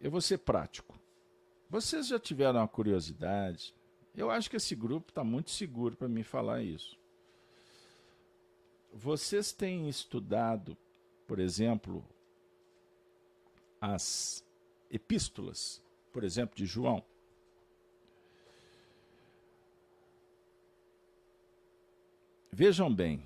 [0.00, 0.98] Eu vou ser prático.
[1.68, 3.74] Vocês já tiveram uma curiosidade?
[4.14, 6.98] Eu acho que esse grupo está muito seguro para me falar isso.
[8.92, 10.76] Vocês têm estudado,
[11.26, 12.04] por exemplo,
[13.80, 14.44] as
[14.90, 15.82] epístolas,
[16.12, 17.02] por exemplo, de João,
[22.52, 23.24] vejam bem,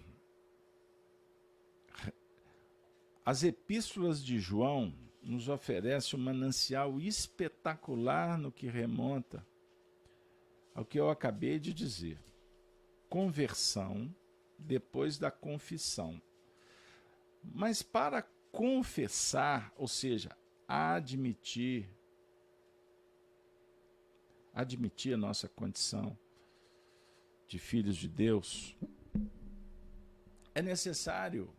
[3.25, 9.45] as epístolas de João nos oferecem um manancial espetacular no que remonta
[10.73, 12.19] ao que eu acabei de dizer.
[13.09, 14.15] Conversão
[14.59, 16.23] depois da confissão.
[17.43, 18.23] Mas para
[18.53, 20.37] confessar, ou seja,
[20.69, 21.89] admitir
[24.57, 26.17] admitir a nossa condição
[27.47, 28.75] de filhos de Deus,
[30.57, 31.55] é necessário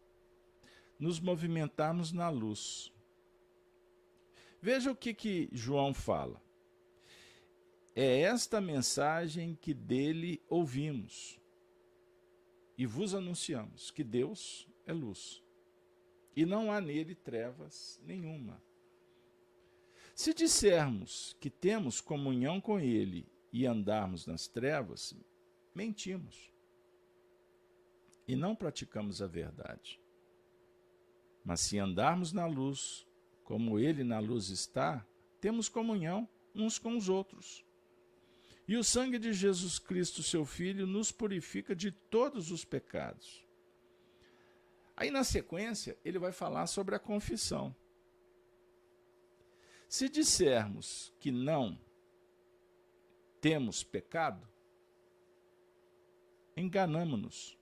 [0.97, 2.91] nos movimentarmos na luz.
[4.59, 6.41] Veja o que, que João fala.
[7.95, 11.39] É esta mensagem que dele ouvimos
[12.75, 15.43] e vos anunciamos: que Deus é luz
[16.35, 18.59] e não há nele trevas nenhuma.
[20.15, 25.15] Se dissermos que temos comunhão com ele e andarmos nas trevas,
[25.75, 26.56] mentimos
[28.27, 29.99] e não praticamos a verdade.
[31.43, 33.07] Mas se andarmos na luz,
[33.43, 35.05] como ele na luz está,
[35.39, 37.65] temos comunhão uns com os outros.
[38.67, 43.45] E o sangue de Jesus Cristo, seu Filho, nos purifica de todos os pecados.
[44.97, 47.73] Aí, na sequência, ele vai falar sobre a confissão.
[49.87, 51.79] Se dissermos que não
[53.39, 54.45] temos pecado,
[56.57, 57.56] enganamos-nos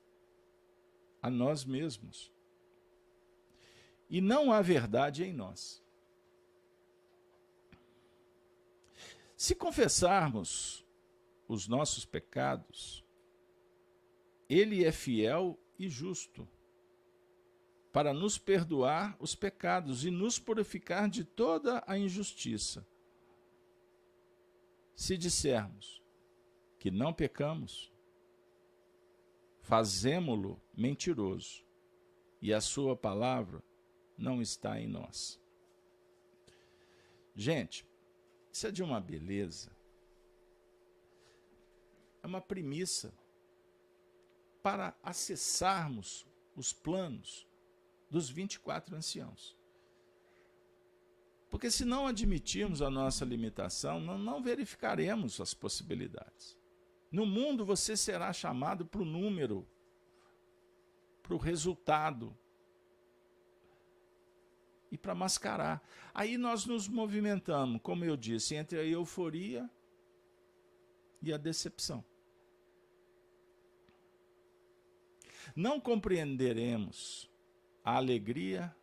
[1.25, 2.31] a nós mesmos.
[4.07, 5.83] E não há verdade em nós.
[9.35, 10.85] Se confessarmos
[11.47, 13.03] os nossos pecados,
[14.47, 16.47] Ele é fiel e justo
[17.91, 22.87] para nos perdoar os pecados e nos purificar de toda a injustiça.
[24.95, 26.03] Se dissermos
[26.77, 27.91] que não pecamos,
[29.65, 31.65] fazemo-lo mentiroso
[32.41, 33.61] e a sua palavra
[34.17, 35.39] não está em nós.
[37.35, 37.85] Gente,
[38.51, 39.75] isso é de uma beleza
[42.25, 43.13] é uma premissa
[44.63, 47.47] para acessarmos os planos
[48.09, 49.55] dos 24 anciãos.
[51.51, 56.57] Porque se não admitirmos a nossa limitação, não, não verificaremos as possibilidades.
[57.11, 59.67] No mundo você será chamado para o número,
[61.21, 62.35] para o resultado
[64.91, 65.87] e para mascarar.
[66.13, 69.69] Aí nós nos movimentamos, como eu disse, entre a euforia
[71.21, 72.03] e a decepção.
[75.55, 77.29] Não compreenderemos
[77.83, 78.75] a alegria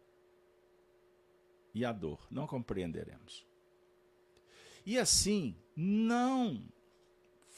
[1.75, 2.27] e a dor.
[2.31, 3.47] Não compreenderemos.
[4.85, 6.63] E assim, não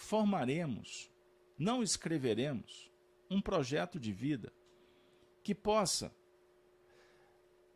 [0.04, 1.10] formaremos,
[1.58, 2.90] não escreveremos
[3.30, 4.52] um projeto de vida
[5.42, 6.14] que possa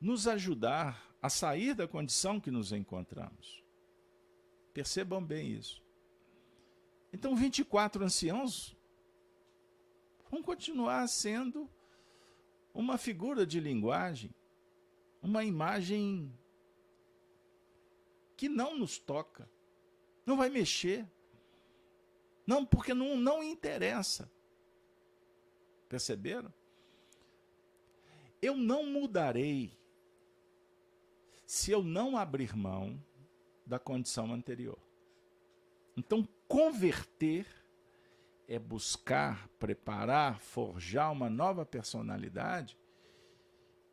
[0.00, 3.64] nos ajudar a sair da condição que nos encontramos.
[4.72, 5.82] Percebam bem isso.
[7.12, 8.76] Então, 24 anciãos
[10.30, 11.68] vão continuar sendo
[12.74, 14.30] uma figura de linguagem,
[15.22, 16.32] uma imagem
[18.36, 19.50] que não nos toca,
[20.24, 21.04] não vai mexer.
[22.48, 24.32] Não, porque não, não interessa.
[25.86, 26.50] Perceberam?
[28.40, 29.76] Eu não mudarei
[31.44, 32.98] se eu não abrir mão
[33.66, 34.78] da condição anterior.
[35.94, 37.46] Então, converter
[38.48, 42.78] é buscar, preparar, forjar uma nova personalidade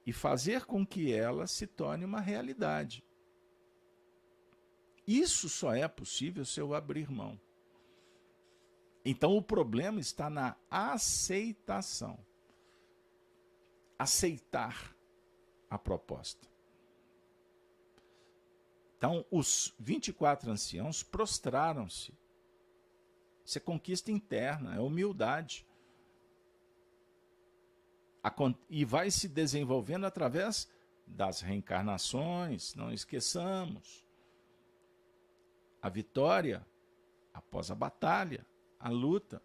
[0.06, 3.03] e fazer com que ela se torne uma realidade.
[5.06, 7.38] Isso só é possível se eu abrir mão.
[9.06, 12.20] Então o problema está na aceitação.
[13.97, 14.93] Aceitar
[15.70, 16.47] a proposta.
[18.97, 22.12] Então os 24 anciãos prostraram-se
[23.45, 25.66] isso é conquista interna, é humildade.
[28.68, 30.68] E vai se desenvolvendo através
[31.06, 34.03] das reencarnações, não esqueçamos.
[35.80, 36.66] A vitória
[37.32, 38.43] após a batalha,
[38.80, 39.42] a luta.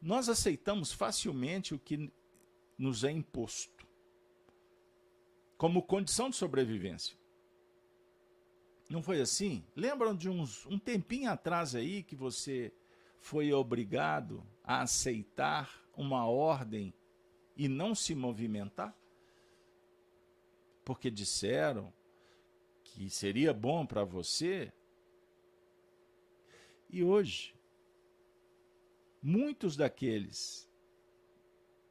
[0.00, 2.12] Nós aceitamos facilmente o que
[2.78, 3.86] nos é imposto
[5.56, 7.16] como condição de sobrevivência.
[8.88, 9.64] Não foi assim?
[9.74, 12.72] Lembram de uns, um tempinho atrás aí que você
[13.18, 16.92] foi obrigado a aceitar uma ordem
[17.56, 18.94] e não se movimentar?
[20.86, 21.92] porque disseram
[22.84, 24.72] que seria bom para você.
[26.88, 27.54] E hoje,
[29.22, 30.68] muitos daqueles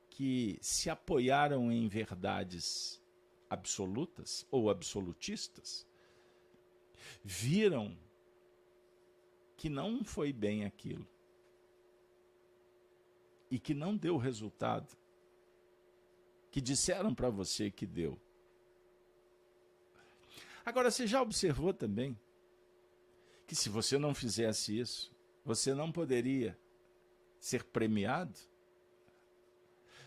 [0.09, 3.03] que se apoiaram em verdades
[3.49, 5.85] absolutas ou absolutistas
[7.23, 7.97] viram
[9.57, 11.07] que não foi bem aquilo
[13.51, 14.97] e que não deu resultado
[16.49, 18.19] que disseram para você que deu.
[20.65, 22.17] Agora, você já observou também
[23.47, 25.11] que se você não fizesse isso,
[25.43, 26.57] você não poderia
[27.39, 28.39] ser premiado,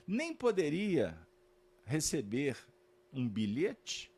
[0.07, 1.17] nem poderia
[1.85, 2.57] receber
[3.13, 4.13] um bilhete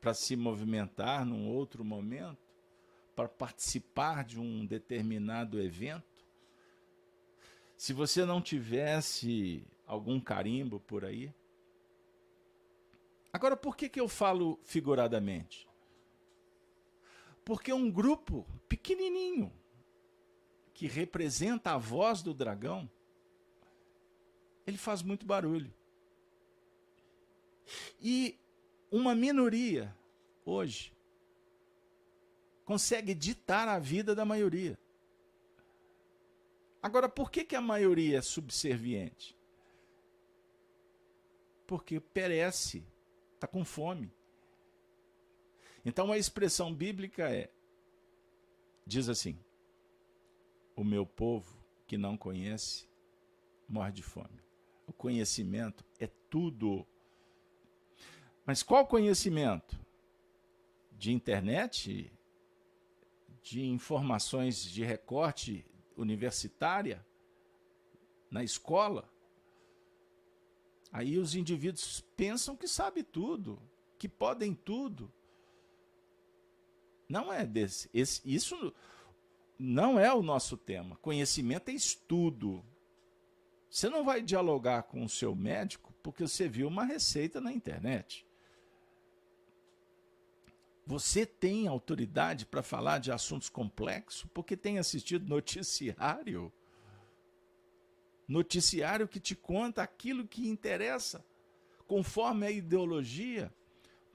[0.00, 2.38] para se movimentar num outro momento,
[3.14, 6.24] para participar de um determinado evento.
[7.76, 11.32] Se você não tivesse algum carimbo por aí.
[13.32, 15.67] Agora, por que, que eu falo figuradamente?
[17.48, 19.50] Porque um grupo pequenininho,
[20.74, 22.90] que representa a voz do dragão,
[24.66, 25.72] ele faz muito barulho.
[28.02, 28.38] E
[28.90, 29.96] uma minoria,
[30.44, 30.92] hoje,
[32.66, 34.78] consegue ditar a vida da maioria.
[36.82, 39.34] Agora, por que, que a maioria é subserviente?
[41.66, 42.86] Porque perece,
[43.36, 44.12] está com fome.
[45.88, 47.50] Então a expressão bíblica é:
[48.86, 49.38] diz assim,
[50.76, 52.88] o meu povo que não conhece
[53.68, 54.42] morre de fome.
[54.86, 56.86] O conhecimento é tudo
[58.48, 59.78] mas qual conhecimento?
[60.92, 62.10] De internet?
[63.42, 67.06] De informações de recorte universitária?
[68.30, 69.06] Na escola?
[70.90, 73.60] Aí os indivíduos pensam que sabe tudo,
[73.98, 75.12] que podem tudo.
[77.08, 77.88] Não é desse.
[77.92, 78.74] Esse, isso
[79.58, 80.96] não é o nosso tema.
[80.96, 82.64] Conhecimento é estudo.
[83.70, 88.26] Você não vai dialogar com o seu médico porque você viu uma receita na internet.
[90.86, 96.52] Você tem autoridade para falar de assuntos complexos porque tem assistido noticiário?
[98.26, 101.24] Noticiário que te conta aquilo que interessa,
[101.86, 103.52] conforme a ideologia.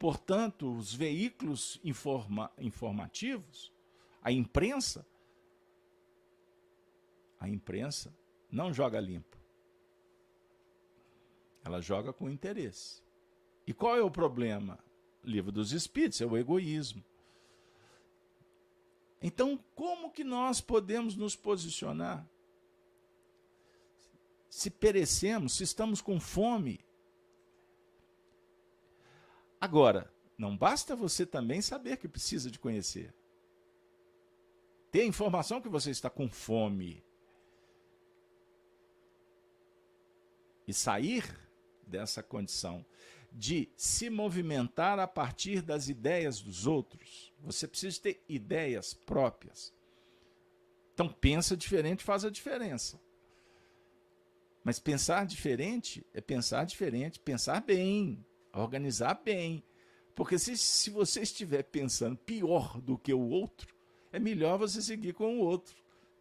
[0.04, 3.72] Portanto, os veículos informa informativos,
[4.22, 5.08] a imprensa,
[7.40, 8.14] a imprensa
[8.52, 9.38] não joga limpo.
[11.64, 13.02] Ela joga com interesse.
[13.66, 14.78] E qual é o problema?
[15.24, 17.02] livro dos Espíritos, é o egoísmo.
[19.22, 22.28] Então, como que nós podemos nos posicionar?
[24.50, 26.84] Se perecemos, se estamos com fome.
[29.64, 33.14] Agora, não basta você também saber que precisa de conhecer.
[34.92, 37.02] Ter a informação que você está com fome.
[40.68, 41.24] E sair
[41.88, 42.86] dessa condição
[43.32, 47.32] de se movimentar a partir das ideias dos outros.
[47.40, 49.74] Você precisa ter ideias próprias.
[50.94, 53.00] Então, pensa diferente faz a diferença.
[54.62, 58.26] Mas pensar diferente é pensar diferente, pensar bem,
[58.62, 59.64] organizar bem.
[60.16, 63.74] Porque se, se você estiver pensando pior do que o outro,
[64.12, 65.76] é melhor você seguir com o outro,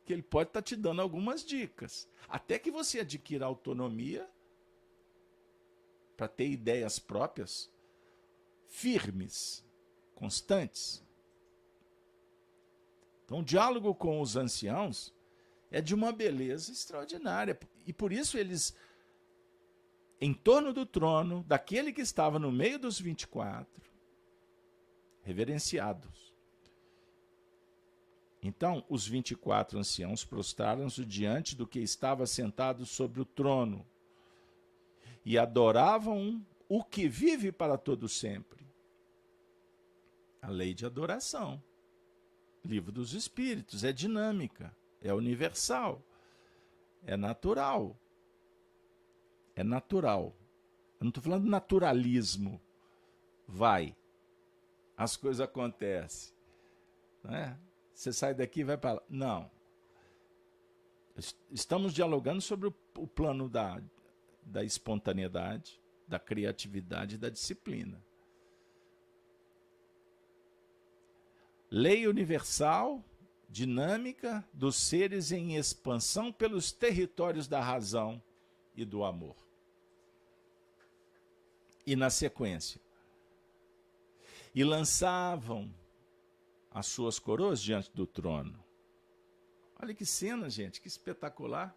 [0.05, 2.09] que ele pode estar tá te dando algumas dicas.
[2.28, 4.28] Até que você adquira autonomia
[6.16, 7.70] para ter ideias próprias
[8.66, 9.62] firmes,
[10.14, 11.05] constantes.
[13.24, 15.12] Então, o diálogo com os anciãos
[15.70, 17.59] é de uma beleza extraordinária.
[17.87, 18.74] E por isso eles,
[20.25, 23.83] em torno do trono, daquele que estava no meio dos 24,
[25.25, 26.33] reverenciados.
[28.41, 33.85] Então, os 24 anciãos prostraram-se diante do que estava sentado sobre o trono
[35.25, 38.64] e adoravam o que vive para todo sempre.
[40.41, 41.61] A lei de adoração.
[42.64, 46.01] Livro dos Espíritos é dinâmica, é universal,
[47.05, 47.99] é natural.
[49.55, 50.34] É natural.
[50.98, 52.61] Eu não estou falando naturalismo.
[53.46, 53.96] Vai.
[54.96, 56.34] As coisas acontecem.
[57.24, 57.59] Né?
[57.92, 59.03] Você sai daqui e vai para lá.
[59.09, 59.50] Não.
[61.50, 63.80] Estamos dialogando sobre o plano da
[64.44, 68.03] da espontaneidade, da criatividade e da disciplina.
[71.70, 73.03] Lei universal,
[73.48, 78.22] dinâmica dos seres em expansão pelos territórios da razão
[78.75, 79.37] e do amor.
[81.87, 82.81] E na sequência,
[84.55, 85.73] e lançavam
[86.70, 88.62] as suas coroas diante do trono.
[89.81, 91.75] Olha que cena, gente, que espetacular.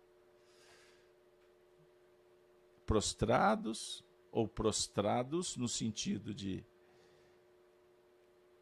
[2.86, 6.64] Prostrados ou prostrados no sentido de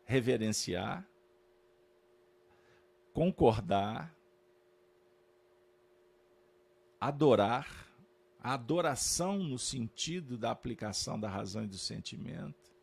[0.05, 1.07] reverenciar,
[3.11, 4.15] concordar,
[6.99, 7.92] adorar,
[8.43, 12.73] a adoração no sentido da aplicação da razão e do sentimento,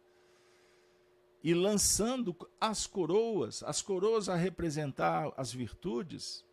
[1.45, 6.45] e lançando as coroas, as coroas a representar as virtudes,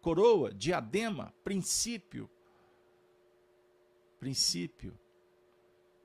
[0.00, 2.28] coroa, diadema, princípio,
[4.20, 4.98] princípio,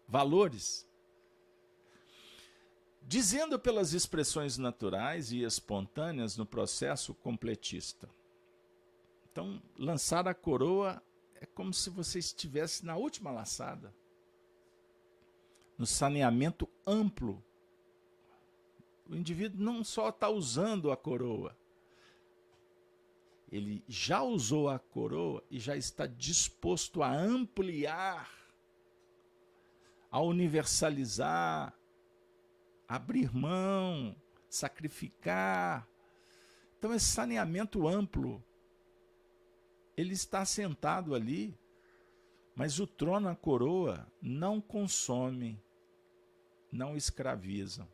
[0.07, 0.87] valores.
[3.03, 8.09] Dizendo pelas expressões naturais e espontâneas no processo completista.
[9.31, 11.01] Então, lançar a coroa
[11.41, 13.91] é como se você estivesse na última laçada,
[15.75, 17.43] no saneamento amplo.
[19.09, 21.57] O indivíduo não só está usando a coroa,
[23.51, 28.31] ele já usou a coroa e já está disposto a ampliar,
[30.09, 31.73] a universalizar,
[32.87, 34.15] abrir mão,
[34.47, 35.87] sacrificar.
[36.77, 38.41] Então, esse saneamento amplo
[39.95, 41.57] ele está sentado ali,
[42.55, 45.61] mas o trono, a coroa, não consomem,
[46.71, 47.87] não escravizam.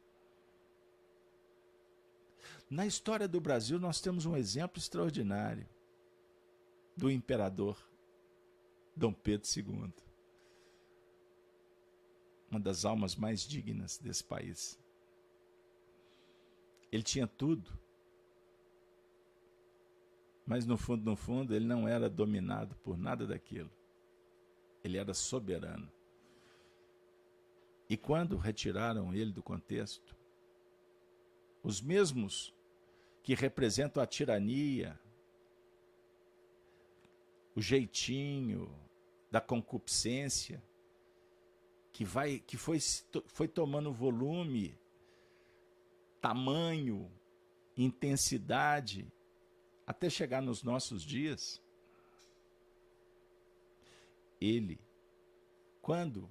[2.69, 5.67] Na história do Brasil, nós temos um exemplo extraordinário
[6.95, 7.77] do imperador
[8.95, 9.93] Dom Pedro II,
[12.49, 14.77] uma das almas mais dignas desse país.
[16.91, 17.77] Ele tinha tudo
[20.47, 23.69] mas no fundo, no fundo, ele não era dominado por nada daquilo.
[24.81, 25.91] Ele era soberano.
[27.89, 30.15] E quando retiraram ele do contexto,
[31.61, 32.53] os mesmos
[33.21, 34.97] que representam a tirania,
[37.53, 38.73] o jeitinho
[39.29, 40.63] da concupiscência,
[41.91, 42.79] que vai que foi,
[43.25, 44.79] foi tomando volume,
[46.21, 47.11] tamanho,
[47.75, 49.11] intensidade
[49.87, 51.61] até chegar nos nossos dias,
[54.39, 54.77] ele,
[55.81, 56.29] quando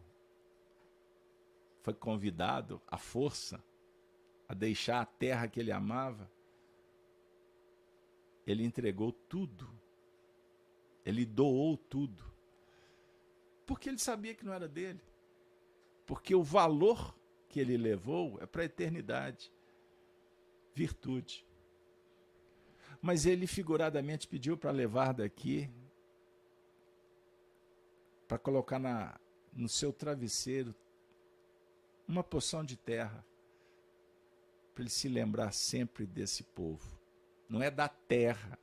[1.82, 3.64] foi convidado à força
[4.46, 6.30] a deixar a terra que ele amava,
[8.46, 9.68] ele entregou tudo,
[11.04, 12.24] ele doou tudo,
[13.64, 15.00] porque ele sabia que não era dele,
[16.04, 17.16] porque o valor
[17.48, 19.50] que ele levou é para a eternidade.
[20.74, 21.45] Virtude.
[23.00, 25.70] Mas ele figuradamente pediu para levar daqui,
[28.26, 29.18] para colocar na,
[29.52, 30.74] no seu travesseiro,
[32.06, 33.24] uma porção de terra,
[34.74, 36.98] para ele se lembrar sempre desse povo.
[37.48, 38.58] Não é da terra,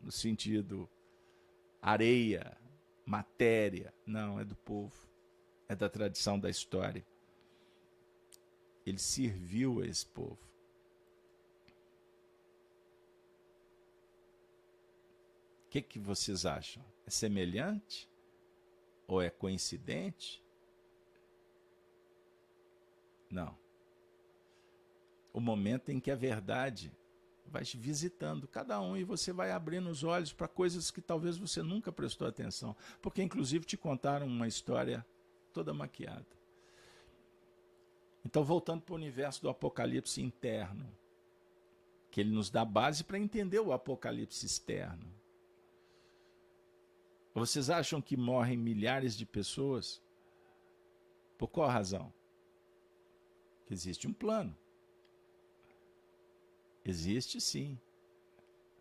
[0.00, 0.88] no sentido
[1.82, 2.56] areia,
[3.04, 4.94] matéria, não, é do povo,
[5.68, 7.04] é da tradição da história.
[8.86, 10.49] Ele serviu a esse povo.
[15.70, 16.84] Que, que vocês acham?
[17.06, 18.10] É semelhante?
[19.06, 20.42] Ou é coincidente?
[23.30, 23.56] Não.
[25.32, 26.92] O momento em que a verdade
[27.46, 31.36] vai te visitando cada um e você vai abrindo os olhos para coisas que talvez
[31.38, 35.06] você nunca prestou atenção, porque inclusive te contaram uma história
[35.52, 36.26] toda maquiada.
[38.24, 40.86] Então, voltando para o universo do Apocalipse interno,
[42.10, 45.20] que ele nos dá base para entender o Apocalipse externo.
[47.34, 50.02] Vocês acham que morrem milhares de pessoas?
[51.38, 52.12] Por qual razão?
[53.66, 54.56] Que existe um plano.
[56.84, 57.78] Existe sim.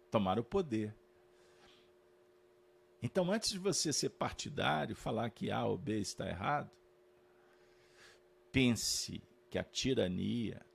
[0.10, 0.96] Tomar o poder.
[3.02, 6.70] Então, antes de você ser partidário, falar que A ou B está errado,
[8.52, 10.66] pense que a tirania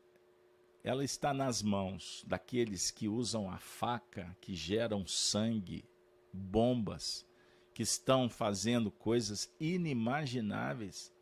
[0.82, 5.84] ela está nas mãos daqueles que usam a faca, que geram sangue,
[6.32, 7.26] bombas,
[7.74, 11.12] que estão fazendo coisas inimagináveis.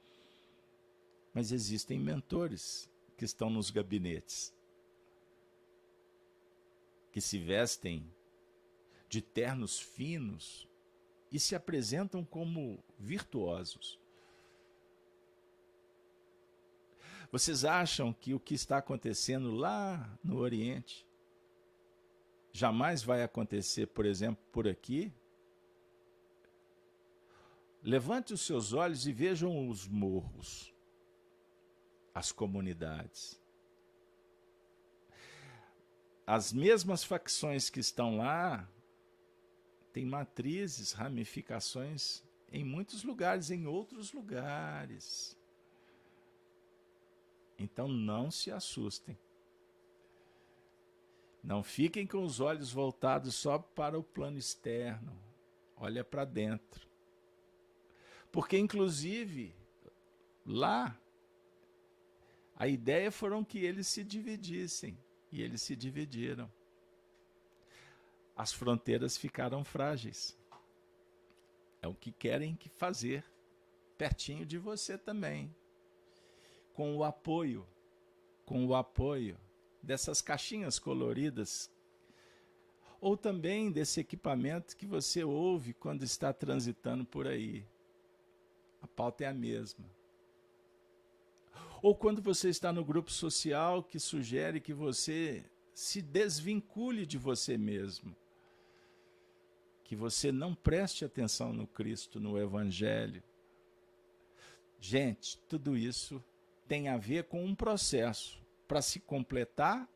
[1.32, 4.54] Mas existem mentores que estão nos gabinetes,
[7.10, 8.06] que se vestem
[9.08, 10.68] de ternos finos
[11.30, 13.98] e se apresentam como virtuosos.
[17.30, 21.06] Vocês acham que o que está acontecendo lá no Oriente
[22.52, 25.10] jamais vai acontecer, por exemplo, por aqui?
[27.82, 30.72] Levante os seus olhos e vejam os morros,
[32.14, 33.42] as comunidades.
[36.26, 38.68] as mesmas facções que estão lá
[39.92, 45.36] têm matrizes, ramificações em muitos lugares, em outros lugares.
[47.58, 49.18] Então não se assustem.
[51.42, 55.12] Não fiquem com os olhos voltados só para o plano externo.
[55.76, 56.91] Olha para dentro.
[58.32, 59.54] Porque, inclusive,
[60.44, 60.98] lá,
[62.56, 64.98] a ideia foram que eles se dividissem.
[65.30, 66.50] E eles se dividiram.
[68.36, 70.36] As fronteiras ficaram frágeis.
[71.80, 73.24] É o que querem fazer
[73.98, 75.54] pertinho de você também.
[76.74, 77.66] Com o apoio,
[78.46, 79.38] com o apoio
[79.82, 81.70] dessas caixinhas coloridas
[83.00, 87.66] ou também desse equipamento que você ouve quando está transitando por aí.
[88.82, 89.84] A pauta é a mesma.
[91.80, 97.56] Ou quando você está no grupo social que sugere que você se desvincule de você
[97.56, 98.14] mesmo.
[99.84, 103.22] Que você não preste atenção no Cristo, no Evangelho.
[104.80, 106.22] Gente, tudo isso
[106.66, 109.88] tem a ver com um processo para se completar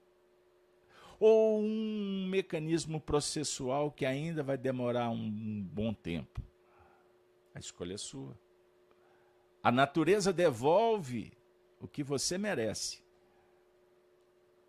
[1.19, 6.43] ou um mecanismo processual que ainda vai demorar um bom tempo?
[7.55, 8.37] A escolha é sua.
[9.67, 11.33] A natureza devolve
[11.81, 13.01] o que você merece,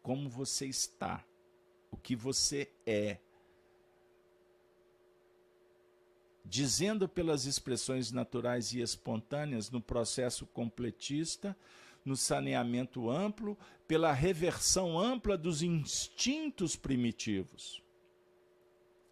[0.01, 1.23] como você está,
[1.91, 3.19] o que você é.
[6.43, 11.55] Dizendo pelas expressões naturais e espontâneas no processo completista,
[12.03, 13.55] no saneamento amplo,
[13.87, 17.83] pela reversão ampla dos instintos primitivos.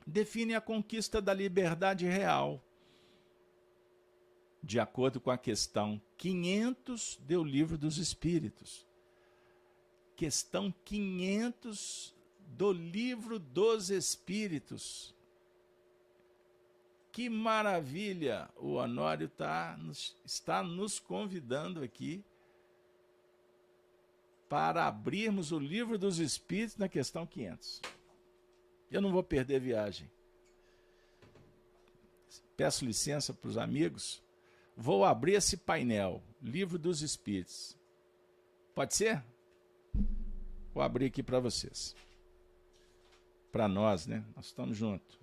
[0.03, 2.64] Define a conquista da liberdade real,
[4.65, 8.83] de acordo com a questão 500 do Livro dos Espíritos.
[10.15, 12.15] Questão 500
[12.47, 15.13] do Livro dos Espíritos.
[17.11, 18.49] Que maravilha!
[18.55, 19.79] O Honório tá,
[20.25, 22.25] está nos convidando aqui
[24.49, 27.81] para abrirmos o livro dos Espíritos na questão 500.
[28.89, 30.09] Eu não vou perder viagem.
[32.57, 34.24] Peço licença para os amigos.
[34.75, 37.77] Vou abrir esse painel, Livro dos Espíritos.
[38.73, 39.23] Pode ser?
[40.73, 41.95] Vou abrir aqui para vocês.
[43.51, 44.23] Para nós, né?
[44.35, 45.17] Nós estamos juntos.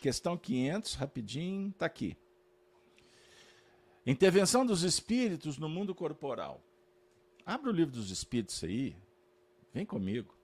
[0.00, 2.16] Questão 500, rapidinho, está aqui.
[4.06, 6.62] Intervenção dos espíritos no mundo corporal.
[7.44, 8.96] Abre o livro dos Espíritos aí,
[9.74, 10.34] vem comigo.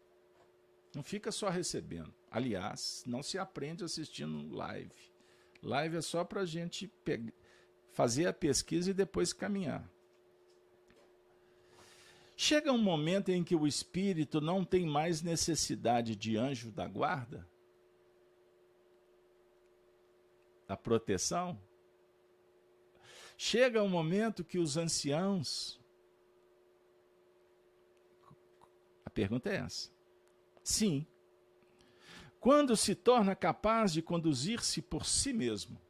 [0.95, 2.13] Não fica só recebendo.
[2.31, 4.91] Aliás, não se aprende assistindo live.
[5.67, 6.91] Live é só para a gente
[7.93, 9.89] fazer a pesquisa e depois caminhar.
[12.37, 17.49] Chega um momento em que o espírito não tem mais necessidade de anjo da guarda,
[20.67, 21.59] da proteção.
[23.37, 25.81] Chega um momento que os anciãos
[29.17, 29.91] pergunta é essa.
[30.63, 31.07] Sim.
[32.41, 35.81] Quando se torna capaz de conduzir-se por si mesmo.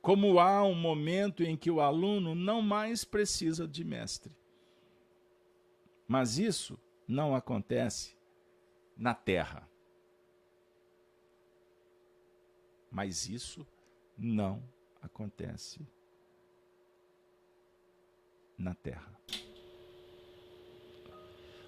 [0.00, 4.36] Como há um momento em que o aluno não mais precisa de mestre.
[6.06, 6.78] Mas isso
[7.08, 8.14] não acontece
[8.96, 9.68] na Terra.
[12.90, 13.66] Mas isso
[14.16, 14.62] não
[15.02, 15.80] acontece
[18.56, 19.12] na Terra.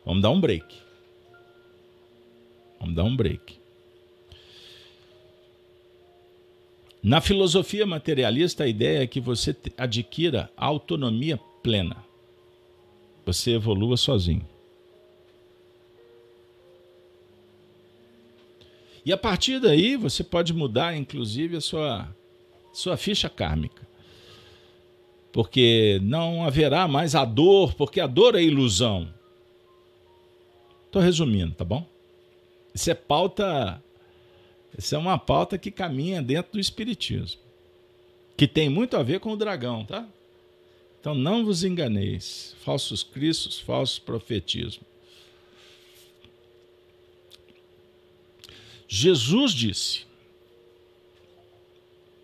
[0.04, 0.85] Vamos dar um break.
[2.78, 3.58] Vamos dar um break.
[7.02, 12.04] Na filosofia materialista, a ideia é que você adquira autonomia plena.
[13.24, 14.44] Você evolua sozinho.
[19.04, 22.12] E a partir daí você pode mudar, inclusive, a sua,
[22.72, 23.86] sua ficha kármica.
[25.30, 29.08] Porque não haverá mais a dor, porque a dor é ilusão.
[30.86, 31.86] Estou resumindo, tá bom?
[32.76, 33.82] Isso é pauta.
[34.76, 37.40] Isso é uma pauta que caminha dentro do Espiritismo.
[38.36, 40.06] Que tem muito a ver com o dragão, tá?
[41.00, 42.54] Então não vos enganeis.
[42.62, 44.86] Falsos cristos, falsos profetismos.
[48.86, 50.04] Jesus disse.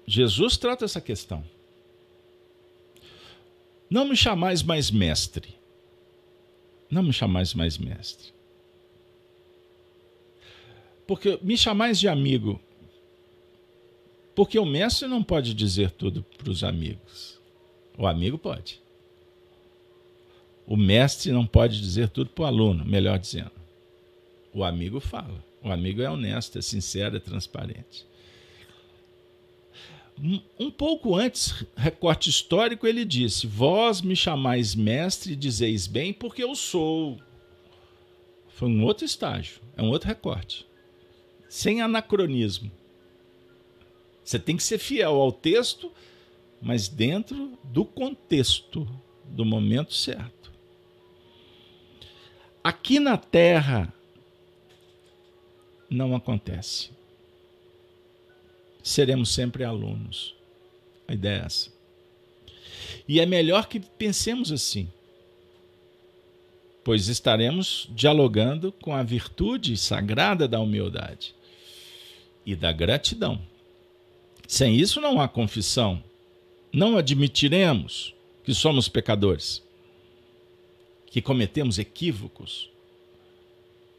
[0.07, 1.43] Jesus trata essa questão.
[3.89, 5.55] Não me chamais mais mestre.
[6.91, 8.42] Não me chamais mais mestre.
[11.07, 12.61] Porque me chamais de amigo.
[14.35, 17.39] Porque o mestre não pode dizer tudo para os amigos.
[17.99, 18.81] O amigo pode.
[20.67, 23.53] O mestre não pode dizer tudo para o aluno, melhor dizendo.
[24.55, 25.45] O amigo fala.
[25.63, 28.07] O amigo é honesto, é sincero, é transparente.
[30.59, 36.45] Um pouco antes, recorte histórico, ele disse: Vós me chamais mestre e dizeis bem, porque
[36.45, 37.19] eu sou.
[38.49, 40.67] Foi um outro estágio, é um outro recorte.
[41.53, 42.73] Sem anacronismo.
[44.25, 45.93] Você tem que ser fiel ao texto,
[46.63, 48.89] mas dentro do contexto,
[49.27, 50.51] do momento certo.
[52.65, 53.93] Aqui na Terra
[55.91, 56.89] não acontece.
[58.83, 60.35] Seremos sempre alunos.
[61.07, 61.71] A ideia é essa.
[63.07, 64.91] E é melhor que pensemos assim,
[66.83, 71.42] pois estaremos dialogando com a virtude sagrada da humildade
[72.45, 73.41] e da gratidão.
[74.47, 76.03] Sem isso não há confissão.
[76.73, 78.15] Não admitiremos
[78.45, 79.63] que somos pecadores,
[81.07, 82.71] que cometemos equívocos,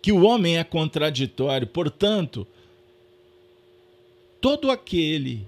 [0.01, 1.67] que o homem é contraditório.
[1.67, 2.45] Portanto,
[4.41, 5.47] todo aquele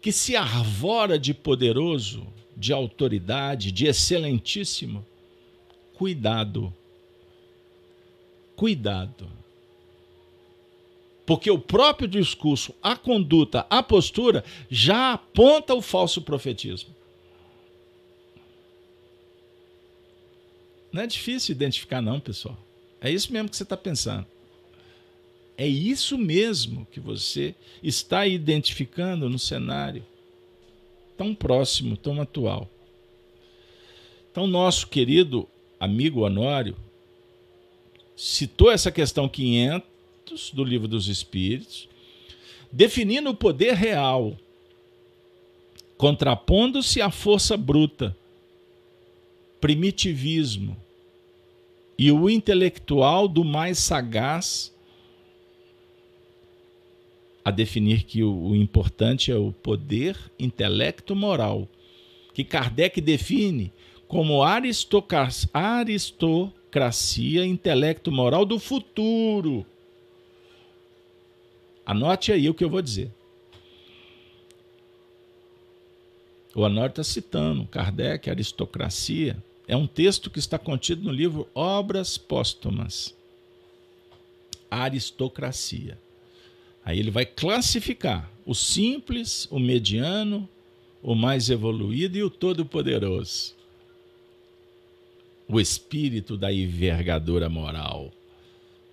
[0.00, 2.26] que se arvora de poderoso,
[2.56, 5.04] de autoridade, de excelentíssimo,
[5.94, 6.72] cuidado.
[8.56, 9.28] Cuidado.
[11.26, 16.94] Porque o próprio discurso, a conduta, a postura já aponta o falso profetismo.
[20.92, 22.56] Não é difícil identificar, não, pessoal.
[23.00, 24.24] É isso mesmo que você está pensando.
[25.58, 30.04] É isso mesmo que você está identificando no cenário
[31.16, 32.70] tão próximo, tão atual.
[34.30, 35.48] Então, nosso querido
[35.80, 36.76] amigo Honório
[38.14, 39.95] citou essa questão 500
[40.52, 41.88] do Livro dos Espíritos,
[42.72, 44.36] definindo o poder real,
[45.96, 48.16] contrapondo-se à força bruta,
[49.60, 50.76] primitivismo
[51.96, 54.74] e o intelectual do mais sagaz,
[57.44, 61.68] a definir que o, importante é o poder intelecto moral,
[62.34, 63.72] que Kardec define
[64.08, 69.64] como aristocracia, aristocracia intelecto moral do futuro
[71.86, 73.12] Anote aí o que eu vou dizer.
[76.52, 79.36] O Honório está citando Kardec, Aristocracia.
[79.68, 83.14] É um texto que está contido no livro Obras Póstumas.
[84.70, 85.98] Aristocracia.
[86.84, 90.48] Aí ele vai classificar o simples, o mediano,
[91.02, 93.54] o mais evoluído e o todo-poderoso.
[95.46, 98.12] O espírito da envergadura moral.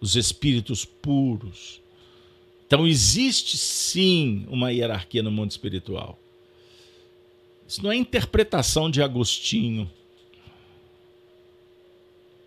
[0.02, 1.83] Os espíritos puros,
[2.74, 6.18] então existe sim uma hierarquia no mundo espiritual.
[7.68, 9.88] Isso não é interpretação de Agostinho.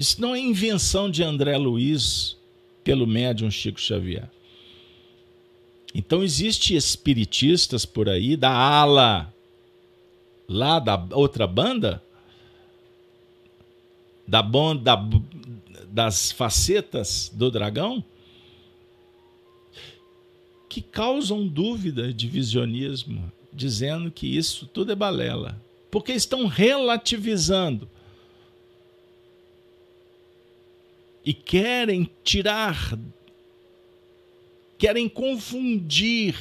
[0.01, 2.37] Isso não é invenção de André Luiz
[2.83, 4.29] pelo médium Chico Xavier.
[5.95, 9.33] Então existe espiritistas por aí da ala
[10.49, 12.03] lá da outra banda
[14.27, 14.97] da banda
[15.89, 18.03] das facetas do dragão
[20.77, 25.59] que causam dúvida de visionismo, dizendo que isso tudo é balela,
[25.91, 27.89] porque estão relativizando
[31.25, 32.99] e querem tirar,
[34.77, 36.37] querem confundir,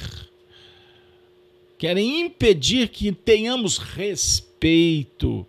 [1.78, 5.46] querem impedir que tenhamos respeito.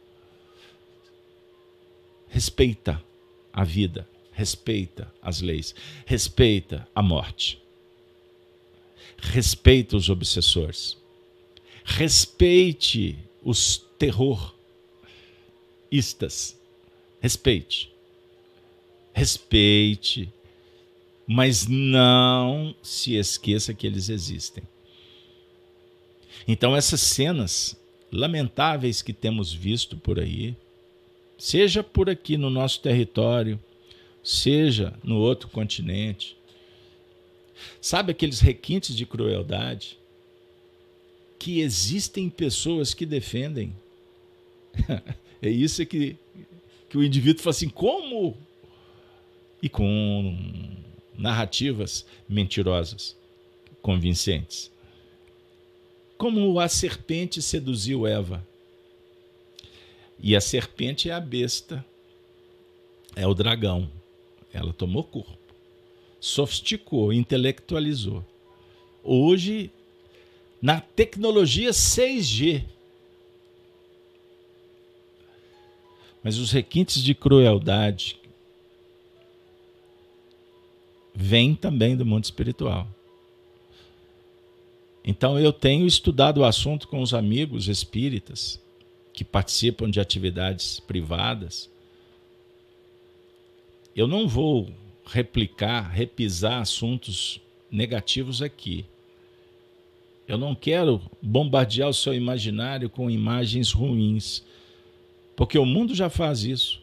[2.30, 3.04] Respeita
[3.52, 5.76] a vida, respeita as leis,
[6.06, 7.67] respeita a morte.
[9.20, 10.98] Respeite os obsessores.
[11.84, 14.56] Respeite os terroristas.
[17.20, 17.92] Respeite.
[19.14, 20.32] Respeite.
[21.26, 24.64] Mas não se esqueça que eles existem.
[26.48, 27.76] Então, essas cenas
[28.12, 30.56] lamentáveis que temos visto por aí,
[31.38, 33.60] seja por aqui no nosso território,
[34.24, 36.37] seja no outro continente,
[37.82, 39.98] Sabe aqueles requintes de crueldade
[41.40, 43.76] que existem pessoas que defendem?
[45.42, 46.16] é isso que,
[46.90, 48.38] que o indivíduo fala assim: como?
[49.62, 50.38] E com
[51.18, 53.16] narrativas mentirosas,
[53.82, 54.72] convincentes.
[56.18, 58.46] Como a serpente seduziu Eva.
[60.20, 61.86] E a serpente é a besta,
[63.16, 63.88] é o dragão.
[64.52, 65.37] Ela tomou corpo
[66.20, 68.26] sofisticou, intelectualizou.
[69.04, 69.72] Hoje,
[70.62, 72.64] na tecnologia 6G,
[76.28, 78.20] Mas os requintes de crueldade
[81.16, 82.86] vêm também do mundo espiritual.
[85.06, 88.62] Então eu tenho estudado o assunto com os amigos espíritas
[89.14, 91.70] que participam de atividades privadas.
[93.96, 94.70] Eu não vou
[95.08, 97.42] replicar, repisar assuntos
[97.72, 98.86] negativos aqui.
[100.28, 104.44] Eu não quero bombardear o seu imaginário com imagens ruins,
[105.36, 106.82] porque o mundo já faz isso.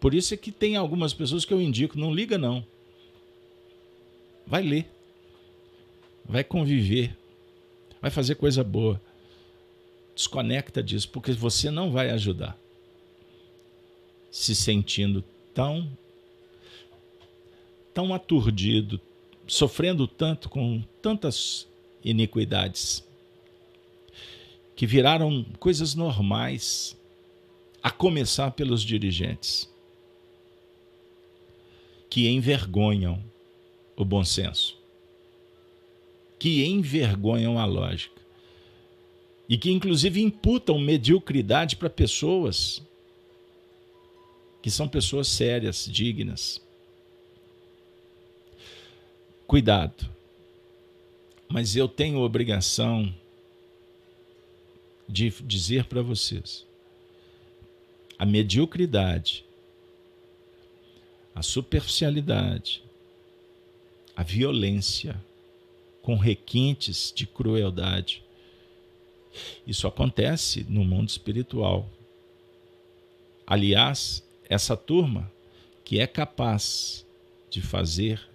[0.00, 2.64] Por isso é que tem algumas pessoas que eu indico, não liga não.
[4.46, 4.90] Vai ler.
[6.24, 7.16] Vai conviver.
[8.00, 9.00] Vai fazer coisa boa.
[10.14, 12.56] Desconecta disso, porque você não vai ajudar.
[14.30, 15.90] Se sentindo tão
[17.92, 19.00] tão aturdido,
[19.46, 21.66] sofrendo tanto com tantas
[22.04, 23.04] iniquidades
[24.76, 26.96] que viraram coisas normais,
[27.82, 29.68] a começar pelos dirigentes,
[32.08, 33.22] que envergonham
[33.96, 34.78] o bom senso,
[36.38, 38.20] que envergonham a lógica
[39.48, 42.82] e que, inclusive, imputam mediocridade para pessoas
[44.62, 46.60] que são pessoas sérias, dignas.
[49.48, 50.06] Cuidado,
[51.48, 53.10] mas eu tenho obrigação
[55.08, 56.66] de dizer para vocês:
[58.18, 59.46] a mediocridade,
[61.34, 62.82] a superficialidade,
[64.14, 65.18] a violência
[66.02, 68.22] com requintes de crueldade.
[69.66, 71.88] Isso acontece no mundo espiritual.
[73.46, 75.32] Aliás, essa turma
[75.86, 77.06] que é capaz
[77.48, 78.28] de fazer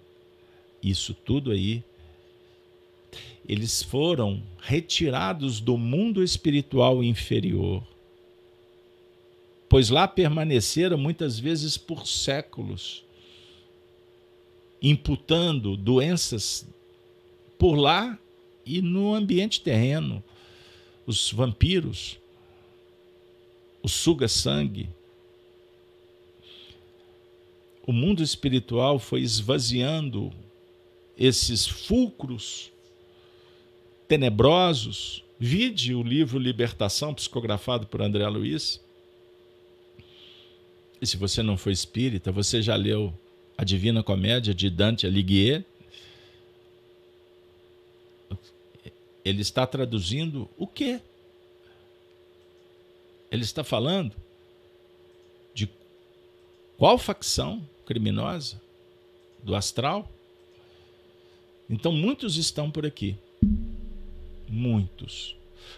[0.90, 1.82] isso tudo aí,
[3.48, 7.82] eles foram retirados do mundo espiritual inferior,
[9.68, 13.04] pois lá permaneceram muitas vezes por séculos
[14.84, 16.66] imputando doenças
[17.58, 18.18] por lá
[18.66, 20.22] e no ambiente terreno.
[21.06, 22.18] Os vampiros,
[23.82, 24.90] o suga-sangue.
[27.86, 30.30] O mundo espiritual foi esvaziando
[31.16, 32.72] esses fulcros
[34.08, 35.22] tenebrosos.
[35.38, 38.80] Vide o livro Libertação, psicografado por André Luiz.
[41.00, 43.12] E se você não foi espírita, você já leu
[43.56, 45.64] a Divina Comédia de Dante Alighieri,
[49.24, 51.00] ele está traduzindo o quê?
[53.30, 54.14] Ele está falando
[55.54, 55.68] de
[56.76, 58.60] qual facção criminosa
[59.42, 60.10] do astral?
[61.68, 63.16] Então muitos estão por aqui.
[64.48, 65.36] Muitos.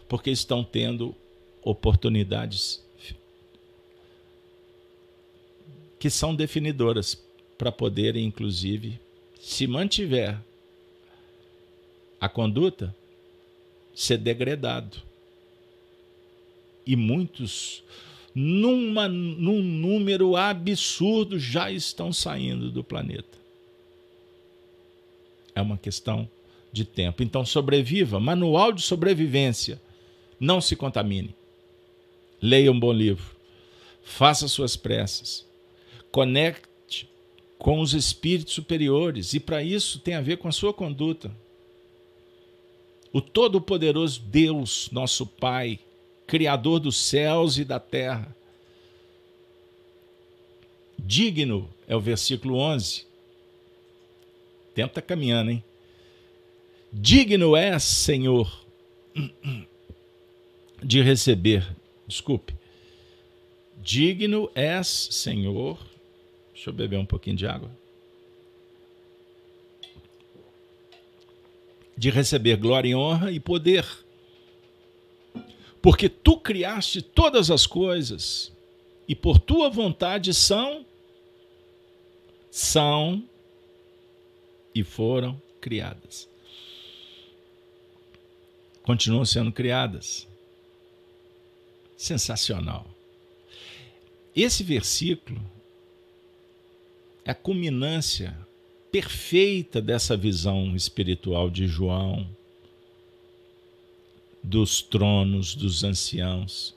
[0.08, 1.14] Porque estão tendo
[1.62, 2.84] oportunidades
[5.98, 7.20] que são definidoras
[7.56, 9.00] para poder, inclusive,
[9.40, 10.38] se mantiver
[12.20, 12.94] a conduta,
[13.94, 15.02] ser degradado.
[16.86, 17.82] E muitos,
[18.34, 23.38] numa, num número absurdo, já estão saindo do planeta.
[25.56, 26.28] É uma questão
[26.70, 27.22] de tempo.
[27.22, 28.20] Então, sobreviva.
[28.20, 29.80] Manual de sobrevivência.
[30.38, 31.34] Não se contamine.
[32.40, 33.34] Leia um bom livro.
[34.04, 35.46] Faça suas preces.
[36.12, 37.08] Conecte
[37.58, 41.34] com os espíritos superiores, e para isso tem a ver com a sua conduta.
[43.10, 45.78] O Todo-Poderoso Deus, nosso Pai,
[46.26, 48.36] Criador dos céus e da terra.
[50.98, 53.05] Digno é o versículo 11.
[54.76, 55.64] Tempo está caminhando, hein?
[56.92, 58.64] Digno és, Senhor,
[60.80, 61.66] de receber,
[62.06, 62.54] desculpe,
[63.82, 65.76] digno és, Senhor,
[66.56, 67.70] Deixa eu beber um pouquinho de água.
[71.94, 73.86] De receber glória e honra e poder.
[75.82, 78.50] Porque tu criaste todas as coisas
[79.06, 80.84] e por tua vontade são
[82.50, 83.22] são
[84.76, 86.28] e foram criadas.
[88.82, 90.28] Continuam sendo criadas.
[91.96, 92.86] Sensacional.
[94.34, 95.40] Esse versículo
[97.24, 98.36] é a culminância
[98.92, 102.28] perfeita dessa visão espiritual de João,
[104.42, 106.76] dos tronos dos anciãos,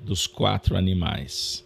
[0.00, 1.64] dos quatro animais,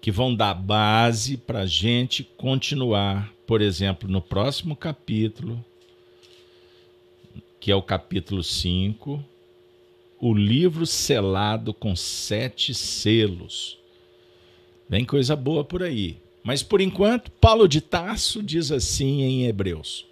[0.00, 5.64] que vão dar base para a gente continuar, por exemplo, no próximo capítulo,
[7.60, 9.22] que é o capítulo 5,
[10.20, 13.78] o livro selado com sete selos
[14.88, 16.18] Vem coisa boa por aí.
[16.42, 20.06] Mas por enquanto, Paulo de Tarso diz assim em Hebreus: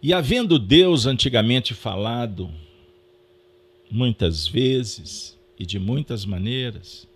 [0.00, 2.50] E havendo Deus antigamente falado,
[3.90, 7.08] muitas vezes e de muitas maneiras,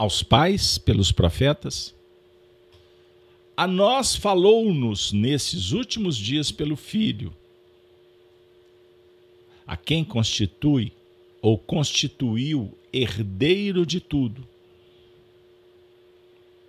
[0.00, 1.94] aos pais pelos profetas,
[3.54, 7.36] a nós falou-nos nesses últimos dias pelo Filho,
[9.66, 10.90] a quem constitui
[11.42, 14.48] ou constituiu herdeiro de tudo,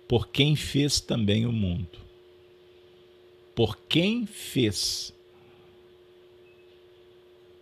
[0.06, 1.98] por quem fez também o mundo.
[3.54, 5.10] Por quem fez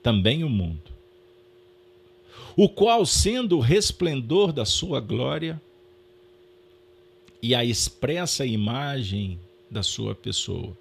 [0.03, 0.90] também o mundo.
[2.63, 5.59] O qual, sendo o resplendor da sua glória
[7.41, 9.41] e a expressa imagem
[9.71, 10.77] da sua pessoa,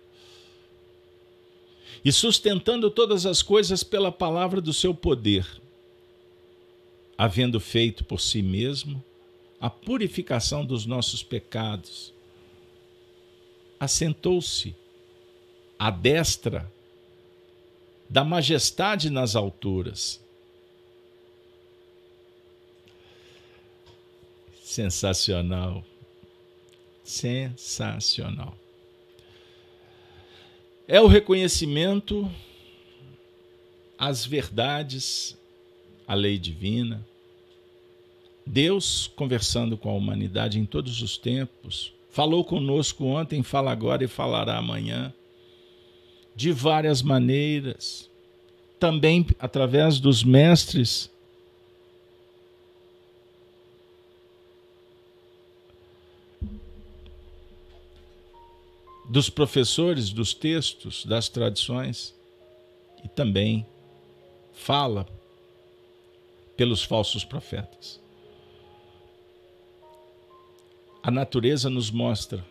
[2.04, 5.48] e sustentando todas as coisas pela palavra do seu poder,
[7.18, 9.02] havendo feito por si mesmo
[9.58, 12.14] a purificação dos nossos pecados,
[13.80, 14.76] assentou-se
[15.80, 16.70] à destra
[18.10, 20.20] da majestade nas alturas.
[24.70, 25.84] Sensacional.
[27.04, 28.56] Sensacional.
[30.88, 32.30] É o reconhecimento
[33.98, 35.36] às verdades,
[36.08, 37.04] à lei divina,
[38.46, 44.08] Deus conversando com a humanidade em todos os tempos, falou conosco ontem, fala agora e
[44.08, 45.12] falará amanhã,
[46.36, 48.08] de várias maneiras,
[48.80, 51.10] também através dos mestres.
[59.10, 62.16] Dos professores dos textos, das tradições,
[63.04, 63.66] e também
[64.54, 65.08] fala
[66.56, 68.00] pelos falsos profetas.
[71.02, 72.46] A natureza nos mostra,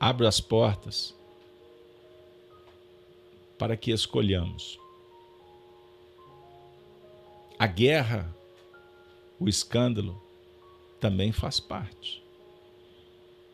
[0.00, 1.14] abre as portas
[3.58, 4.80] para que escolhamos.
[7.58, 8.34] A guerra,
[9.38, 10.20] o escândalo,
[10.98, 12.27] também faz parte.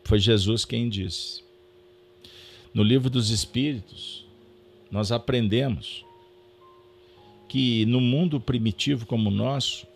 [0.05, 1.43] Foi Jesus quem disse.
[2.71, 4.23] No livro dos Espíritos,
[4.91, 6.05] nós aprendemos
[7.49, 9.87] que no mundo primitivo como o nosso,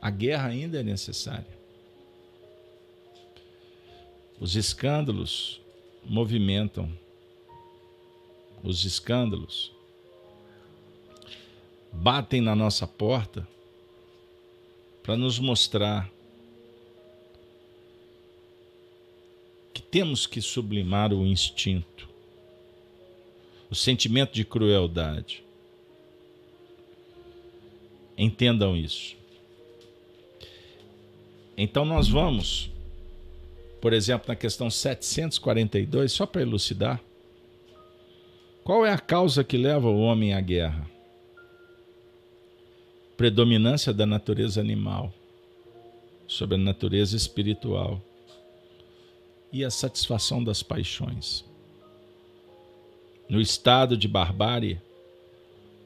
[0.00, 1.58] a guerra ainda é necessária.
[4.40, 5.60] Os escândalos
[6.04, 6.90] movimentam.
[8.64, 9.72] Os escândalos
[11.92, 13.46] batem na nossa porta
[15.02, 16.10] para nos mostrar
[19.92, 22.08] temos que sublimar o instinto,
[23.70, 25.44] o sentimento de crueldade.
[28.18, 29.14] Entendam isso.
[31.56, 32.72] Então nós vamos
[33.82, 37.02] por exemplo, na questão 742, só para elucidar,
[38.62, 40.88] qual é a causa que leva o homem à guerra?
[43.16, 45.12] Predominância da natureza animal
[46.28, 48.00] sobre a natureza espiritual
[49.52, 51.44] e a satisfação das paixões.
[53.28, 54.80] No estado de barbárie,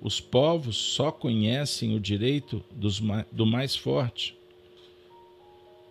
[0.00, 3.00] os povos só conhecem o direito dos,
[3.32, 4.36] do mais forte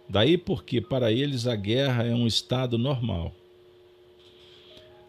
[0.08, 3.34] Daí porque para eles a guerra é um estado normal.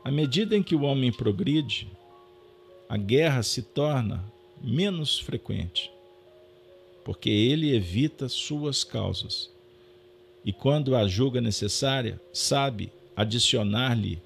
[0.02, 1.88] À medida em que o homem progride,
[2.88, 4.24] a guerra se torna
[4.62, 5.90] menos frequente,
[7.04, 9.50] porque ele evita suas causas
[10.46, 14.22] e, quando a julga necessária, sabe adicionar-lhe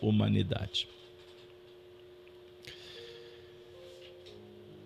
[0.00, 0.86] humanidade.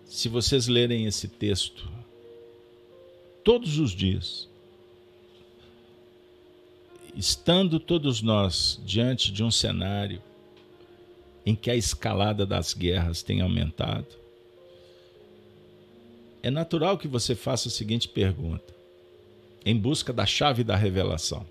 [0.03, 1.87] Se vocês lerem esse texto
[3.43, 4.49] todos os dias,
[7.15, 10.19] estando todos nós diante de um cenário
[11.45, 14.07] em que a escalada das guerras tem aumentado,
[16.41, 18.73] é natural que você faça a seguinte pergunta,
[19.65, 21.45] em busca da chave da revelação.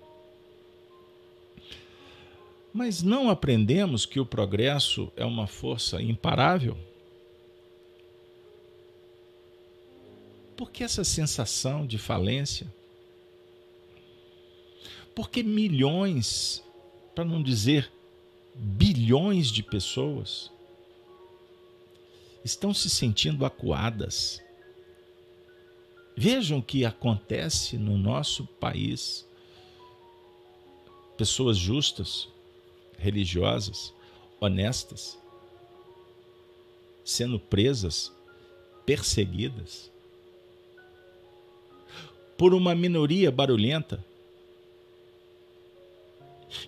[2.73, 6.75] Mas não aprendemos que o progresso é uma força imparável?
[10.57, 12.71] Por que essa sensação de falência?
[15.15, 16.63] Porque milhões,
[17.13, 17.91] para não dizer
[18.55, 20.51] bilhões de pessoas,
[22.43, 24.41] estão se sentindo acuadas.
[26.15, 29.27] Vejam o que acontece no nosso país.
[31.17, 32.27] Pessoas justas,
[32.97, 33.93] religiosas,
[34.39, 35.17] honestas,
[37.03, 38.11] sendo presas,
[38.85, 39.91] perseguidas,
[42.37, 44.03] por uma minoria barulhenta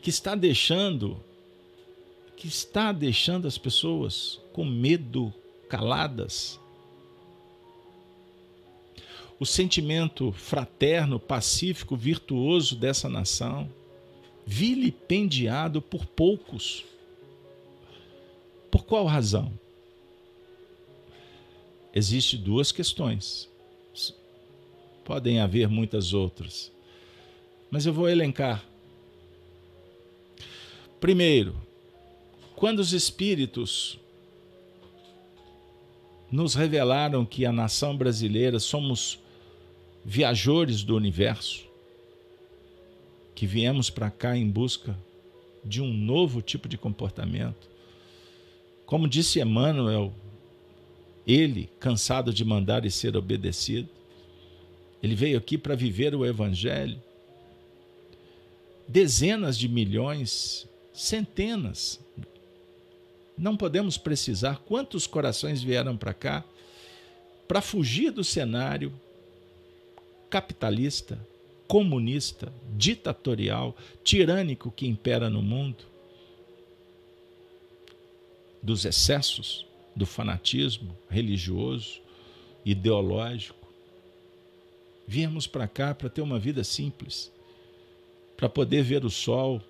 [0.01, 1.21] que está deixando
[2.35, 5.33] que está deixando as pessoas com medo,
[5.69, 6.59] caladas.
[9.39, 13.69] O sentimento fraterno, pacífico, virtuoso dessa nação,
[14.45, 16.85] vilipendiado por poucos.
[18.71, 19.51] Por qual razão?
[21.93, 23.49] Existem duas questões.
[25.03, 26.71] Podem haver muitas outras.
[27.69, 28.63] Mas eu vou elencar.
[30.99, 31.55] Primeiro,
[32.55, 33.99] quando os espíritos
[36.31, 39.19] nos revelaram que a nação brasileira somos
[40.05, 41.65] viajores do universo,
[43.33, 44.95] que viemos para cá em busca
[45.63, 47.67] de um novo tipo de comportamento.
[48.85, 50.13] Como disse Emmanuel,
[51.25, 53.89] ele, cansado de mandar e ser obedecido,
[55.01, 57.01] ele veio aqui para viver o Evangelho.
[58.87, 61.99] Dezenas de milhões, centenas,
[63.35, 66.45] não podemos precisar quantos corações vieram para cá
[67.47, 68.93] para fugir do cenário
[70.29, 71.19] capitalista,
[71.67, 75.83] comunista, ditatorial, tirânico que impera no mundo,
[78.61, 79.65] dos excessos,
[79.95, 82.01] do fanatismo religioso,
[82.65, 83.67] ideológico.
[85.07, 87.31] Viemos para cá para ter uma vida simples,
[88.35, 89.61] para poder ver o sol,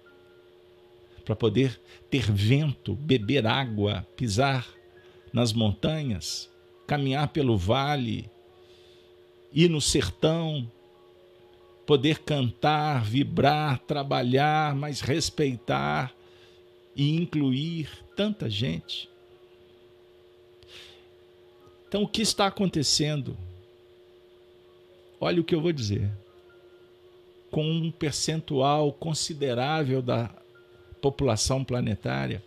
[1.23, 1.79] para poder
[2.09, 4.67] ter vento, beber água, pisar
[5.33, 6.49] nas montanhas,
[6.87, 8.29] caminhar pelo vale,
[9.55, 10.69] ir no sertão,
[11.85, 16.13] poder cantar, vibrar, trabalhar, mas respeitar
[16.93, 19.09] e incluir tanta gente.
[21.87, 23.37] Então, o que está acontecendo?
[25.21, 26.11] Olha o que eu vou dizer.
[27.49, 30.29] Com um percentual considerável da
[30.99, 32.43] população planetária,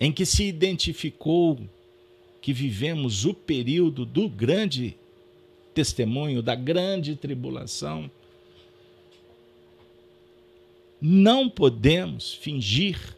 [0.00, 1.58] em que se identificou
[2.46, 4.96] que vivemos o período do grande
[5.74, 8.08] testemunho, da grande tribulação,
[11.00, 13.16] não podemos fingir,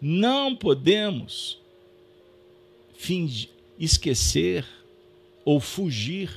[0.00, 1.58] não podemos
[2.94, 4.64] fingir, esquecer
[5.44, 6.30] ou fugir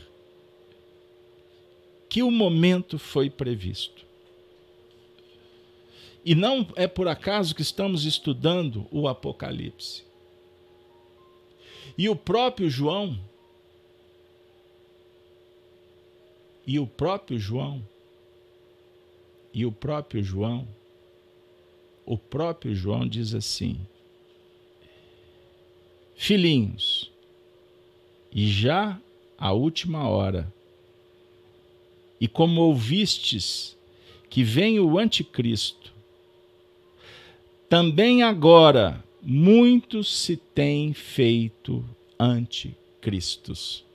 [2.10, 4.03] que o momento foi previsto.
[6.26, 10.11] E não é por acaso que estamos estudando o Apocalipse.
[11.98, 13.20] E o próprio João,
[16.65, 17.84] e o próprio João,
[19.53, 20.68] e o próprio João,
[22.06, 23.80] o próprio João diz assim:
[26.15, 27.11] Filhinhos,
[28.32, 28.99] e já
[29.38, 30.52] a última hora,
[32.20, 33.78] e como ouvistes
[34.30, 35.94] que vem o anticristo,
[37.70, 41.84] também agora muitos se têm feito
[42.20, 43.86] anticristos.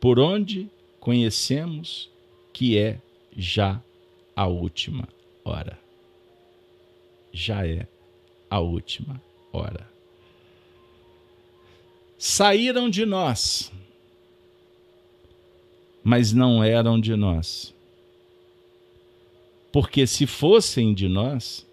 [0.00, 0.68] Por onde
[0.98, 2.10] conhecemos
[2.52, 3.00] que é
[3.36, 3.82] já
[4.36, 5.08] a última
[5.44, 5.78] hora.
[7.32, 7.86] Já é
[8.48, 9.22] a última
[9.52, 9.88] hora.
[12.18, 13.72] Saíram de nós,
[16.04, 17.74] mas não eram de nós
[19.72, 21.66] porque se fossem de nós,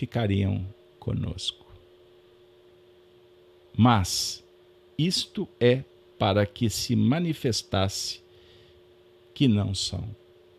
[0.00, 0.66] ficariam
[0.98, 1.66] conosco.
[3.76, 4.42] Mas
[4.96, 5.84] isto é
[6.18, 8.22] para que se manifestasse
[9.34, 10.08] que não são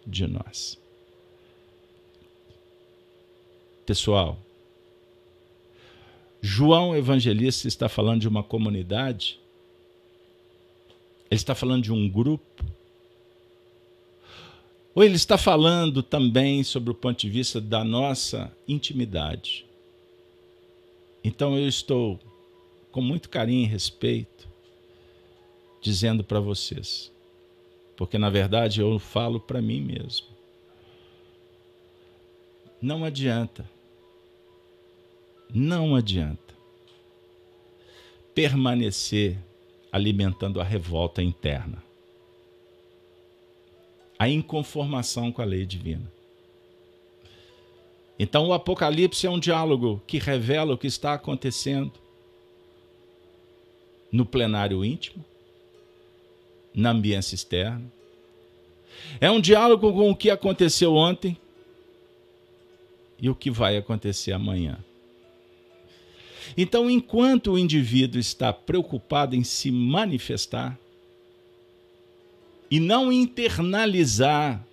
[0.05, 0.77] de nós.
[3.83, 4.37] Pessoal,
[6.39, 9.39] João Evangelista está falando de uma comunidade,
[11.31, 12.63] ele está falando de um grupo,
[14.93, 19.65] ou ele está falando também sobre o ponto de vista da nossa intimidade.
[21.23, 22.19] Então eu estou
[22.91, 24.49] com muito carinho e respeito
[25.81, 27.11] dizendo para vocês,
[27.95, 30.27] porque na verdade eu falo para mim mesmo.
[32.81, 33.69] Não adianta,
[35.53, 36.51] não adianta
[38.33, 39.37] permanecer
[39.91, 41.90] alimentando a revolta interna
[44.21, 46.13] a inconformação com a lei divina.
[48.19, 51.91] Então, o Apocalipse é um diálogo que revela o que está acontecendo
[54.11, 55.25] no plenário íntimo,
[56.71, 57.91] na ambiência externa.
[59.19, 61.35] É um diálogo com o que aconteceu ontem
[63.19, 64.77] e o que vai acontecer amanhã.
[66.55, 70.77] Então, enquanto o indivíduo está preocupado em se manifestar
[72.71, 74.65] e não internalizar,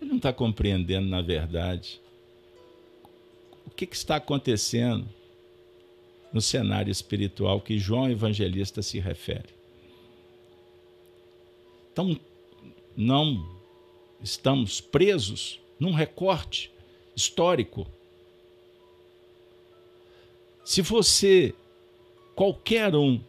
[0.00, 2.00] ele não está compreendendo, na verdade,
[3.66, 5.08] o que, que está acontecendo
[6.32, 9.48] no cenário espiritual que João Evangelista se refere.
[11.92, 12.18] Então,
[12.96, 13.58] não
[14.22, 16.70] estamos presos num recorte
[17.16, 17.88] histórico.
[20.64, 21.54] Se você,
[22.36, 23.20] qualquer um,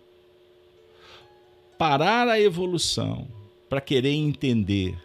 [1.80, 3.26] parar a evolução
[3.70, 5.02] para querer entender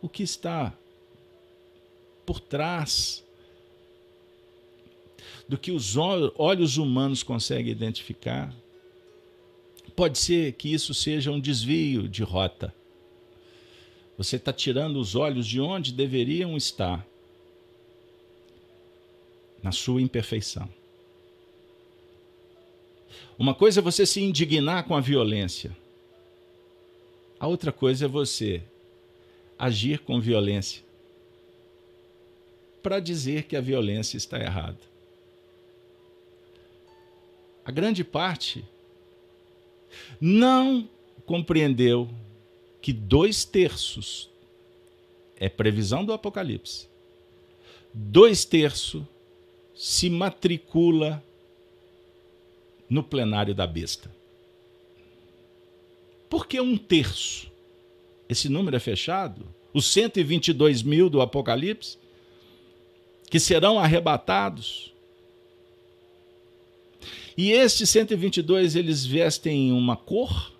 [0.00, 0.72] o que está
[2.24, 3.22] por trás
[5.46, 8.56] do que os olhos humanos conseguem identificar,
[9.94, 12.74] pode ser que isso seja um desvio de rota.
[14.16, 17.06] Você está tirando os olhos de onde deveriam estar
[19.62, 20.79] na sua imperfeição.
[23.38, 25.76] Uma coisa é você se indignar com a violência.
[27.38, 28.62] A outra coisa é você
[29.58, 30.82] agir com violência
[32.82, 34.78] para dizer que a violência está errada.
[37.64, 38.64] A grande parte
[40.20, 40.88] não
[41.26, 42.08] compreendeu
[42.80, 44.30] que dois terços
[45.36, 46.88] é previsão do Apocalipse.
[47.92, 49.02] Dois terços
[49.74, 51.22] se matricula
[52.90, 54.10] no plenário da besta.
[56.28, 57.50] Por que um terço?
[58.28, 59.46] Esse número é fechado?
[59.72, 61.96] Os 122 mil do Apocalipse,
[63.30, 64.92] que serão arrebatados.
[67.36, 70.52] E estes 122, eles vestem uma cor?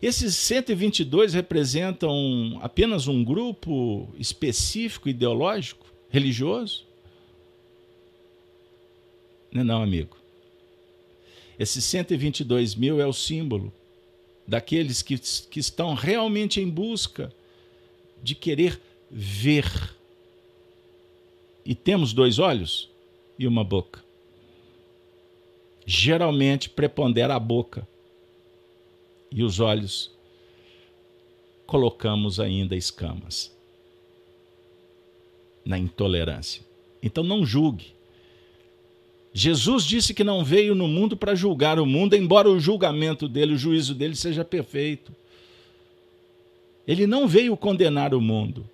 [0.00, 6.86] Esses 122 representam apenas um grupo específico ideológico, religioso?
[9.54, 10.16] Não, é não, amigo.
[11.56, 13.72] Esses 122 mil é o símbolo
[14.46, 15.16] daqueles que,
[15.48, 17.32] que estão realmente em busca
[18.20, 19.64] de querer ver.
[21.64, 22.90] E temos dois olhos
[23.38, 24.02] e uma boca.
[25.86, 27.86] Geralmente prepondera a boca
[29.30, 30.10] e os olhos
[31.66, 33.54] colocamos ainda escamas
[35.64, 36.62] na intolerância.
[37.02, 37.94] Então não julgue.
[39.36, 43.54] Jesus disse que não veio no mundo para julgar o mundo, embora o julgamento dele,
[43.54, 45.12] o juízo dele seja perfeito.
[46.86, 48.64] Ele não veio condenar o mundo,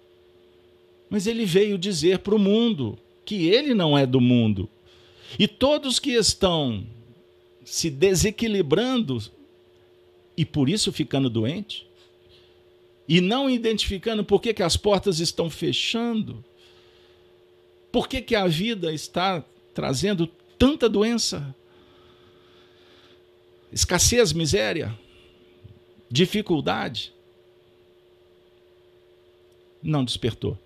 [1.08, 4.68] mas ele veio dizer para o mundo que ele não é do mundo.
[5.38, 6.84] E todos que estão
[7.64, 9.18] se desequilibrando
[10.36, 11.86] e por isso ficando doente?
[13.08, 16.44] E não identificando por que, que as portas estão fechando?
[17.90, 19.42] Por que, que a vida está
[19.72, 20.28] trazendo
[20.60, 21.56] tanta doença?
[23.72, 24.96] Escassez, miséria,
[26.10, 27.14] dificuldade.
[29.82, 30.58] Não despertou.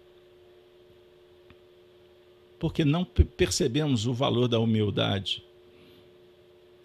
[2.59, 5.45] Porque não percebemos o valor da humildade,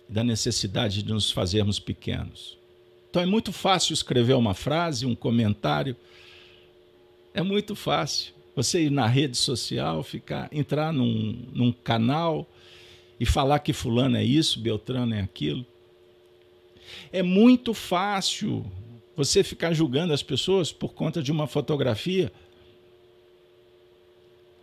[0.07, 2.60] da necessidade de nos fazermos pequenos.
[3.10, 5.95] Então é muito fácil escrever uma frase, um comentário.
[7.34, 8.36] É muito fácil.
[8.56, 12.48] Você ir na rede social, ficar, entrar num, num canal
[13.19, 15.65] e falar que fulano é isso, Beltrano é aquilo.
[17.11, 18.65] É muito fácil
[19.15, 22.31] você ficar julgando as pessoas por conta de uma fotografia.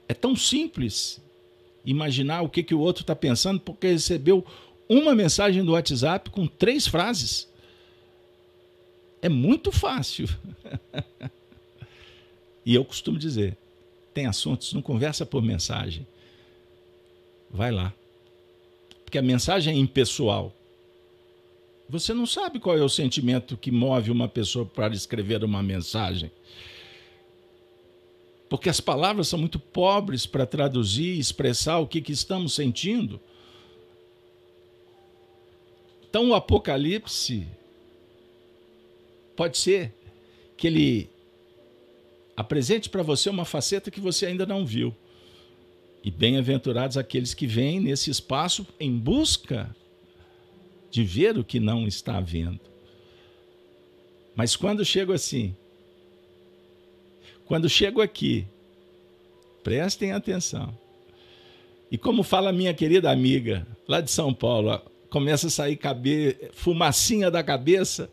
[0.09, 1.21] É tão simples
[1.85, 4.45] imaginar o que, que o outro está pensando porque recebeu
[4.89, 7.49] uma mensagem do WhatsApp com três frases.
[9.21, 10.29] É muito fácil.
[12.65, 13.57] e eu costumo dizer:
[14.15, 16.07] tem assuntos, não conversa por mensagem.
[17.51, 17.93] Vai lá.
[19.17, 20.53] Porque a mensagem é impessoal.
[21.89, 26.31] Você não sabe qual é o sentimento que move uma pessoa para escrever uma mensagem.
[28.47, 33.19] Porque as palavras são muito pobres para traduzir, expressar o que, que estamos sentindo.
[36.11, 37.47] Então, o Apocalipse
[39.35, 39.95] Pode ser
[40.59, 41.11] que ele
[42.37, 44.95] apresente para você uma faceta que você ainda não viu.
[46.07, 49.75] E bem-aventurados aqueles que vêm nesse espaço em busca
[50.89, 52.61] de ver o que não está vendo.
[54.37, 55.53] Mas quando chego assim,
[57.45, 58.47] quando chego aqui,
[59.65, 60.79] prestem atenção.
[61.91, 64.81] E como fala minha querida amiga lá de São Paulo,
[65.11, 66.37] começa a sair cabe...
[66.53, 68.09] fumacinha da cabeça,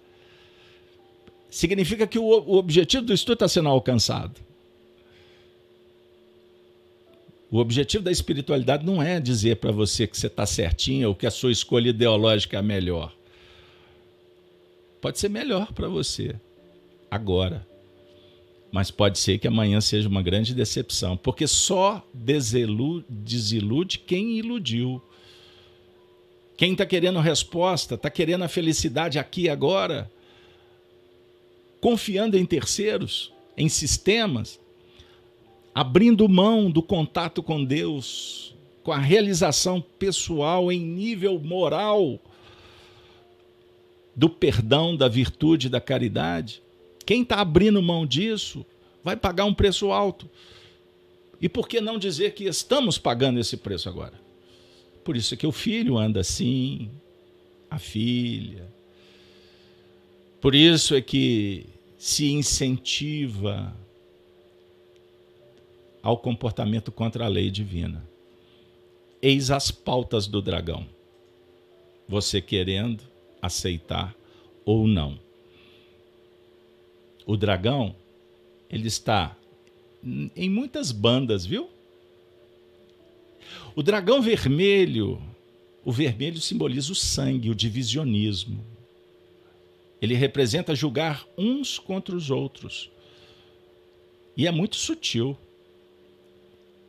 [1.47, 4.41] significa que o, o objetivo do estudo está sendo alcançado.
[7.53, 11.27] O objetivo da espiritualidade não é dizer para você que você está certinho ou que
[11.27, 13.15] a sua escolha ideológica é a melhor.
[14.99, 16.34] Pode ser melhor para você
[17.11, 17.63] agora.
[18.71, 24.99] Mas pode ser que amanhã seja uma grande decepção, porque só desilude quem iludiu.
[26.57, 30.11] Quem está querendo resposta, está querendo a felicidade aqui e agora,
[31.80, 34.59] confiando em terceiros, em sistemas,
[35.73, 42.19] abrindo mão do contato com Deus, com a realização pessoal em nível moral,
[44.15, 46.61] do perdão, da virtude, da caridade.
[47.05, 48.65] Quem está abrindo mão disso
[49.03, 50.29] vai pagar um preço alto.
[51.41, 54.13] E por que não dizer que estamos pagando esse preço agora?
[55.03, 56.89] Por isso é que o filho anda assim,
[57.69, 58.71] a filha.
[60.39, 61.65] Por isso é que
[61.97, 63.75] se incentiva
[66.03, 68.07] ao comportamento contra a lei divina.
[69.21, 70.85] Eis as pautas do dragão.
[72.07, 73.01] Você querendo
[73.41, 74.13] aceitar
[74.65, 75.17] ou não.
[77.25, 77.95] O dragão,
[78.69, 79.35] ele está
[80.35, 81.69] em muitas bandas, viu?
[83.73, 85.21] O dragão vermelho,
[85.85, 88.63] o vermelho simboliza o sangue, o divisionismo.
[90.01, 92.91] Ele representa julgar uns contra os outros.
[94.35, 95.38] E é muito sutil.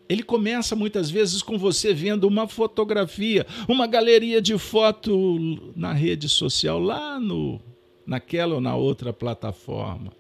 [0.09, 6.29] Ele começa muitas vezes com você vendo uma fotografia, uma galeria de foto na rede
[6.29, 7.61] social, lá no,
[8.07, 10.13] naquela ou na outra plataforma.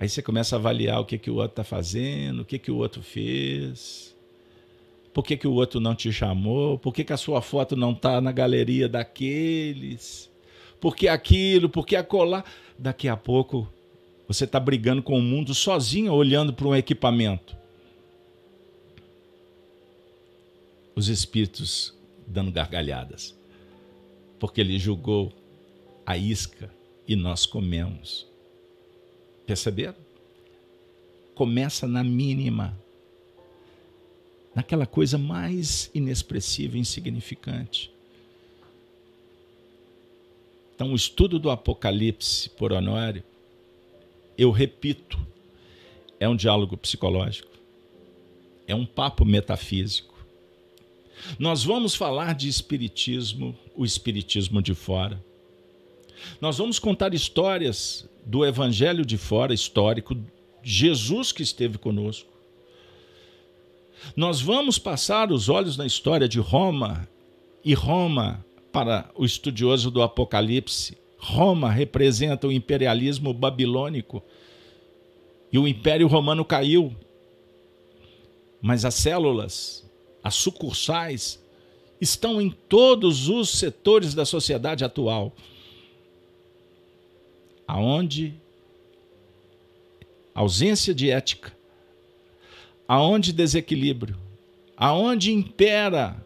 [0.00, 2.70] Aí você começa a avaliar o que, que o outro está fazendo, o que, que
[2.70, 4.14] o outro fez,
[5.12, 7.92] por que, que o outro não te chamou, por que, que a sua foto não
[7.92, 10.30] está na galeria daqueles,
[10.80, 12.44] por que aquilo, por que acolá.
[12.78, 13.68] Daqui a pouco
[14.28, 17.56] você está brigando com o mundo sozinho, olhando para um equipamento.
[20.98, 21.94] Os espíritos
[22.26, 23.32] dando gargalhadas,
[24.40, 25.32] porque ele julgou
[26.04, 26.68] a isca
[27.06, 28.26] e nós comemos.
[29.46, 29.94] Perceberam?
[31.36, 32.76] Começa na mínima,
[34.52, 37.92] naquela coisa mais inexpressiva e insignificante.
[40.74, 43.22] Então, o estudo do Apocalipse por Honório,
[44.36, 45.16] eu repito,
[46.18, 47.52] é um diálogo psicológico,
[48.66, 50.07] é um papo metafísico.
[51.38, 55.22] Nós vamos falar de espiritismo, o espiritismo de fora.
[56.40, 60.16] Nós vamos contar histórias do evangelho de fora histórico,
[60.62, 62.28] Jesus que esteve conosco.
[64.16, 67.08] Nós vamos passar os olhos na história de Roma,
[67.64, 74.22] e Roma, para o estudioso do Apocalipse, Roma representa o imperialismo babilônico.
[75.52, 76.94] E o Império Romano caiu.
[78.62, 79.87] Mas as células,
[80.28, 81.42] as sucursais,
[81.98, 85.34] estão em todos os setores da sociedade atual
[87.66, 88.34] aonde
[90.34, 91.52] ausência de ética,
[92.86, 94.16] aonde desequilíbrio,
[94.76, 96.24] aonde impera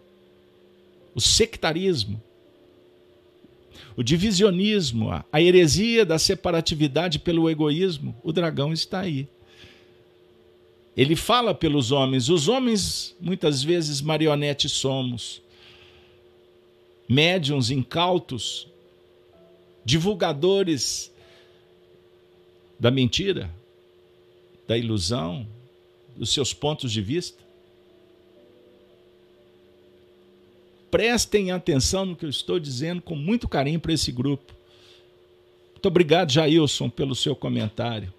[1.14, 2.22] o sectarismo,
[3.96, 9.28] o divisionismo, a heresia da separatividade pelo egoísmo, o dragão está aí.
[10.96, 15.40] Ele fala pelos homens, os homens muitas vezes marionetes somos,
[17.08, 18.68] médiums incautos,
[19.84, 21.10] divulgadores
[22.78, 23.50] da mentira,
[24.66, 25.46] da ilusão,
[26.16, 27.42] dos seus pontos de vista.
[30.90, 34.52] Prestem atenção no que eu estou dizendo com muito carinho para esse grupo.
[35.72, 38.12] Muito obrigado, Jailson, pelo seu comentário.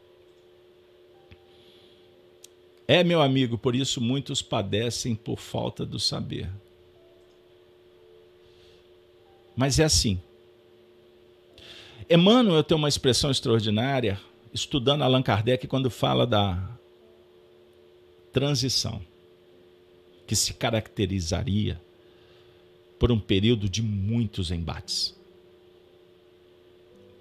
[2.88, 6.50] É, meu amigo, por isso muitos padecem por falta do saber.
[9.56, 10.20] Mas é assim.
[12.10, 14.20] Emmanuel tem uma expressão extraordinária
[14.54, 16.78] estudando Allan Kardec quando fala da
[18.32, 19.02] transição,
[20.28, 21.82] que se caracterizaria
[23.00, 25.16] por um período de muitos embates,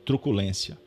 [0.05, 0.79] truculência,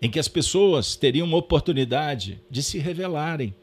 [0.00, 3.54] em que as pessoas teriam uma oportunidade de se revelarem.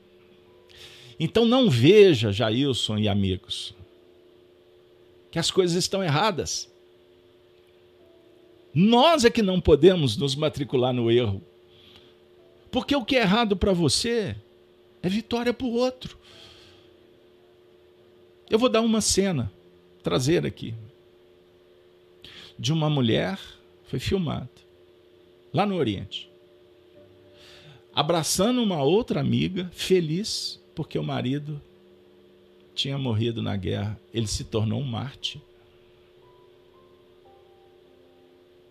[1.20, 3.74] Então não veja, Jailson e amigos,
[5.32, 6.70] que as coisas estão erradas.
[8.74, 11.41] Nós é que não podemos nos matricular no erro.
[12.70, 14.36] Porque o que é errado para você
[15.02, 16.18] é vitória para o outro.
[18.49, 19.49] Eu vou dar uma cena,
[20.03, 20.74] trazer aqui,
[22.60, 23.40] de uma mulher,
[23.86, 24.49] foi filmada,
[25.56, 26.30] lá no Oriente,
[27.94, 31.61] abraçando uma outra amiga, feliz, porque o marido
[32.73, 33.98] tinha morrido na guerra.
[34.14, 35.41] Ele se tornou um Marte.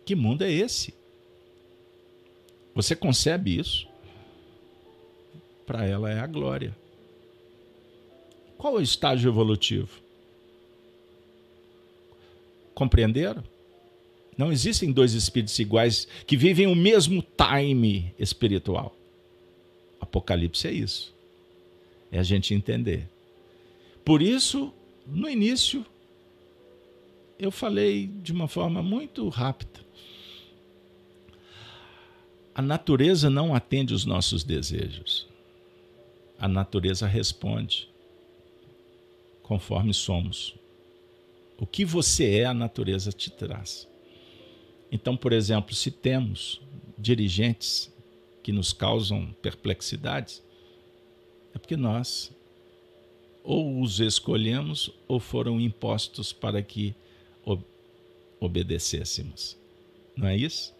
[0.04, 0.92] Que mundo é esse?
[2.74, 3.88] Você concebe isso?
[5.64, 6.76] Para ela é a glória.
[8.58, 10.02] Qual é o estágio evolutivo?
[12.74, 13.42] Compreenderam?
[14.36, 18.96] Não existem dois espíritos iguais que vivem o mesmo time espiritual.
[20.00, 21.14] Apocalipse é isso.
[22.10, 23.08] É a gente entender.
[24.04, 24.72] Por isso,
[25.06, 25.84] no início,
[27.38, 29.80] eu falei de uma forma muito rápida.
[32.54, 35.26] A natureza não atende os nossos desejos.
[36.38, 37.88] A natureza responde
[39.42, 40.54] conforme somos.
[41.58, 43.88] O que você é, a natureza te traz.
[44.94, 46.60] Então, por exemplo, se temos
[46.96, 47.92] dirigentes
[48.44, 50.40] que nos causam perplexidades,
[51.52, 52.30] é porque nós
[53.42, 56.94] ou os escolhemos ou foram impostos para que
[58.38, 59.56] obedecêssemos.
[60.16, 60.72] Não é isso?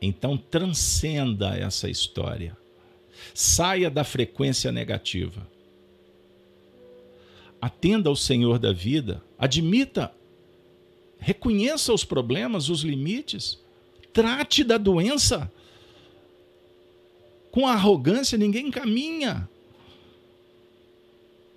[0.00, 2.56] Então transcenda essa história.
[3.34, 5.44] Saia da frequência negativa.
[7.60, 10.14] Atenda ao Senhor da vida, admita,
[11.20, 13.58] reconheça os problemas, os limites,
[14.12, 15.50] trate da doença.
[17.50, 19.48] Com arrogância ninguém caminha.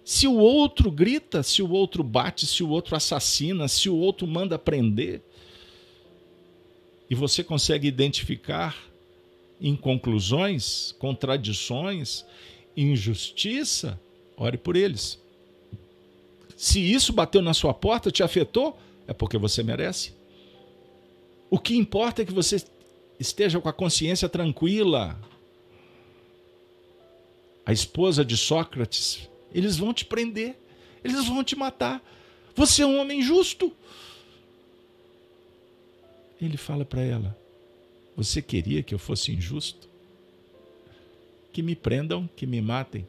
[0.03, 4.27] Se o outro grita, se o outro bate, se o outro assassina, se o outro
[4.27, 5.22] manda prender,
[7.10, 8.76] e você consegue identificar
[9.61, 12.26] inconclusões, contradições,
[12.76, 13.99] injustiça,
[14.35, 15.19] ore por eles.
[16.57, 18.77] Se isso bateu na sua porta, te afetou,
[19.07, 20.13] é porque você merece.
[21.49, 22.63] O que importa é que você
[23.19, 25.19] esteja com a consciência tranquila.
[27.65, 30.57] A esposa de Sócrates eles vão te prender,
[31.03, 32.03] eles vão te matar.
[32.55, 33.71] Você é um homem justo.
[36.41, 37.38] Ele fala para ela:
[38.17, 39.88] Você queria que eu fosse injusto?
[41.51, 43.07] Que me prendam, que me matem.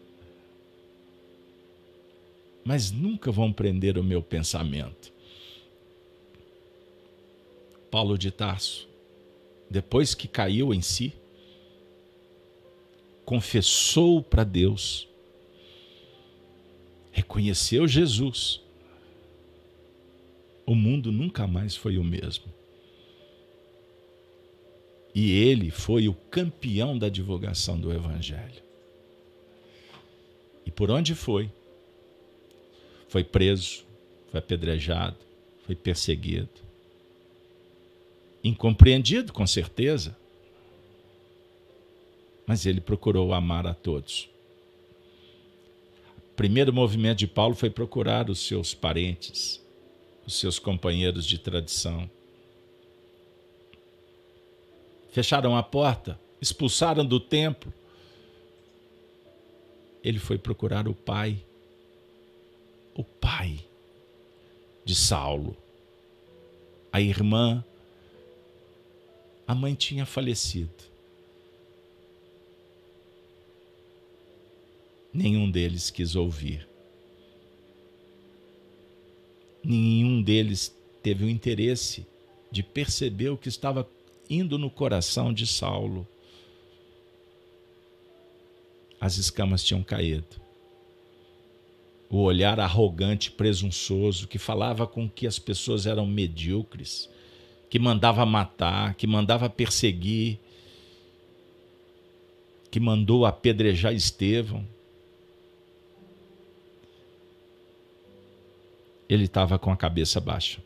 [2.62, 5.13] Mas nunca vão prender o meu pensamento.
[7.94, 8.88] Paulo de Tarso,
[9.70, 11.12] depois que caiu em si,
[13.24, 15.06] confessou para Deus
[17.12, 18.60] reconheceu Jesus,
[20.66, 22.52] o mundo nunca mais foi o mesmo.
[25.14, 28.60] E ele foi o campeão da divulgação do Evangelho.
[30.66, 31.48] E por onde foi?
[33.06, 33.84] Foi preso,
[34.32, 35.18] foi apedrejado,
[35.64, 36.63] foi perseguido.
[38.44, 40.16] Incompreendido, com certeza.
[42.46, 44.28] Mas ele procurou amar a todos
[46.34, 49.62] primeiro movimento de Paulo foi procurar os seus parentes,
[50.26, 52.10] os seus companheiros de tradição.
[55.10, 57.72] Fecharam a porta, expulsaram do templo.
[60.02, 61.42] Ele foi procurar o pai,
[62.94, 63.60] o pai
[64.84, 65.56] de Saulo.
[66.92, 67.64] A irmã,
[69.46, 70.94] a mãe tinha falecido.
[75.14, 76.68] nenhum deles quis ouvir.
[79.62, 82.04] Nenhum deles teve o interesse
[82.50, 83.88] de perceber o que estava
[84.28, 86.06] indo no coração de Saulo.
[89.00, 90.42] As escamas tinham caído.
[92.10, 97.08] O olhar arrogante, presunçoso, que falava com que as pessoas eram medíocres,
[97.74, 100.38] que mandava matar, que mandava perseguir,
[102.70, 104.64] que mandou apedrejar Estevão,
[109.08, 110.62] ele estava com a cabeça baixa,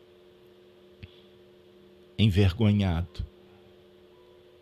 [2.15, 3.25] envergonhado,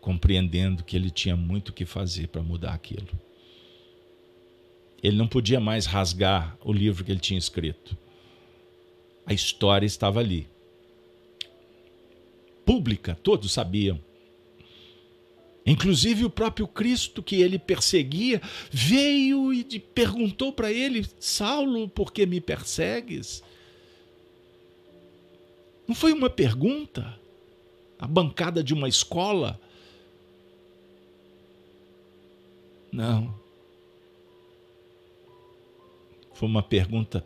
[0.00, 3.08] compreendendo que ele tinha muito o que fazer para mudar aquilo.
[5.02, 7.94] Ele não podia mais rasgar o livro que ele tinha escrito.
[9.26, 10.48] A história estava ali.
[12.68, 13.98] Pública, todos sabiam.
[15.64, 22.26] Inclusive o próprio Cristo que ele perseguia veio e perguntou para ele: Saulo, por que
[22.26, 23.42] me persegues?
[25.86, 27.18] Não foi uma pergunta?
[27.98, 29.58] A bancada de uma escola?
[32.92, 33.34] Não.
[36.34, 37.24] Foi uma pergunta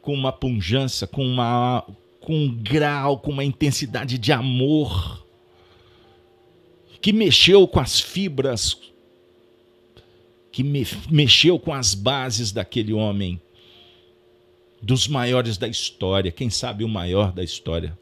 [0.00, 1.84] com uma punjância, com, uma,
[2.24, 5.22] com um grau, com uma intensidade de amor
[7.02, 8.78] que mexeu com as fibras
[10.50, 13.42] que me mexeu com as bases daquele homem,
[14.80, 17.98] dos maiores da história, quem sabe o maior da história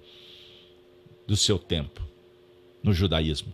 [1.27, 2.03] do seu tempo
[2.83, 3.53] no judaísmo.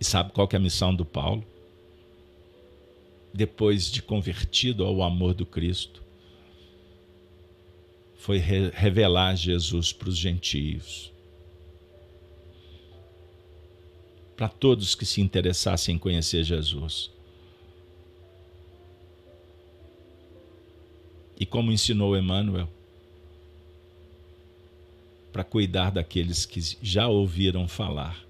[0.00, 1.44] E sabe qual é a missão do Paulo?
[3.32, 6.02] Depois de convertido ao amor do Cristo,
[8.18, 11.12] foi re revelar Jesus para os gentios.
[14.36, 17.10] Para todos que se interessassem em conhecer Jesus.
[21.38, 22.68] E como ensinou Emmanuel,
[25.32, 28.26] para cuidar daqueles que já ouviram falar,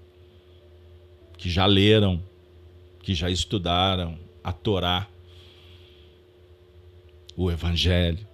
[1.35, 2.23] que já leram,
[3.01, 5.09] que já estudaram a Torá,
[7.35, 8.28] o Evangelho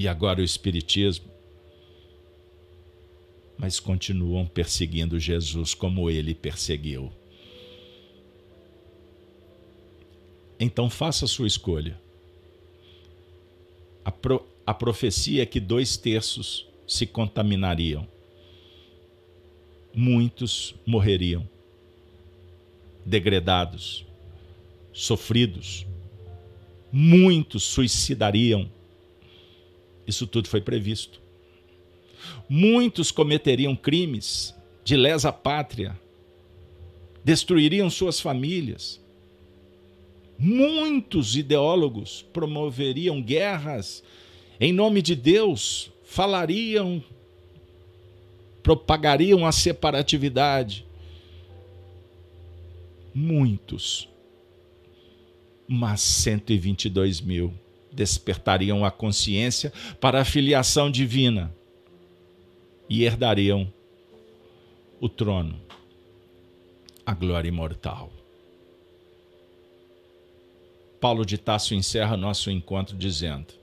[0.00, 1.30] e agora o Espiritismo,
[3.58, 7.12] mas continuam perseguindo Jesus como ele perseguiu.
[10.58, 12.00] Então faça a sua escolha.
[14.02, 18.08] A, pro, a profecia é que dois terços se contaminariam.
[19.92, 21.46] Muitos morreriam,
[23.04, 24.06] degredados,
[24.94, 25.84] sofridos.
[26.90, 28.79] Muitos suicidariam.
[30.10, 31.20] Isso tudo foi previsto.
[32.48, 35.96] Muitos cometeriam crimes de lesa pátria,
[37.24, 39.00] destruiriam suas famílias.
[40.36, 44.02] Muitos ideólogos promoveriam guerras
[44.58, 47.02] em nome de Deus, falariam,
[48.64, 50.84] propagariam a separatividade.
[53.14, 54.08] Muitos,
[55.68, 57.54] mas 122 mil
[57.92, 61.54] despertariam a consciência para a filiação divina
[62.88, 63.72] e herdariam
[65.00, 65.60] o trono,
[67.04, 68.12] a glória imortal.
[71.00, 73.54] Paulo de Tasso encerra nosso encontro dizendo: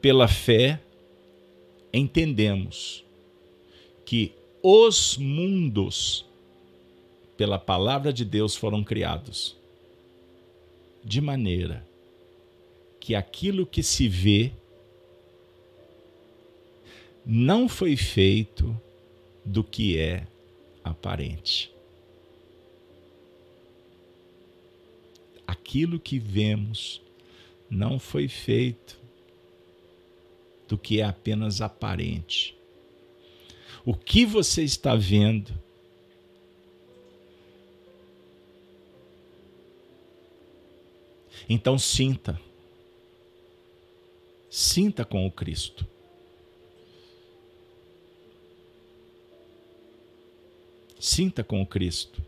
[0.00, 0.80] pela fé,
[1.92, 3.04] entendemos
[4.04, 4.32] que
[4.62, 6.24] os mundos,
[7.36, 9.56] pela palavra de Deus, foram criados,
[11.04, 11.87] de maneira
[13.08, 14.52] que aquilo que se vê
[17.24, 18.78] não foi feito
[19.42, 20.26] do que é
[20.84, 21.72] aparente.
[25.46, 27.00] Aquilo que vemos
[27.70, 29.00] não foi feito
[30.68, 32.54] do que é apenas aparente.
[33.86, 35.58] O que você está vendo
[41.48, 42.38] Então sinta.
[44.50, 45.86] Sinta com o Cristo.
[50.98, 52.22] Sinta com o Cristo.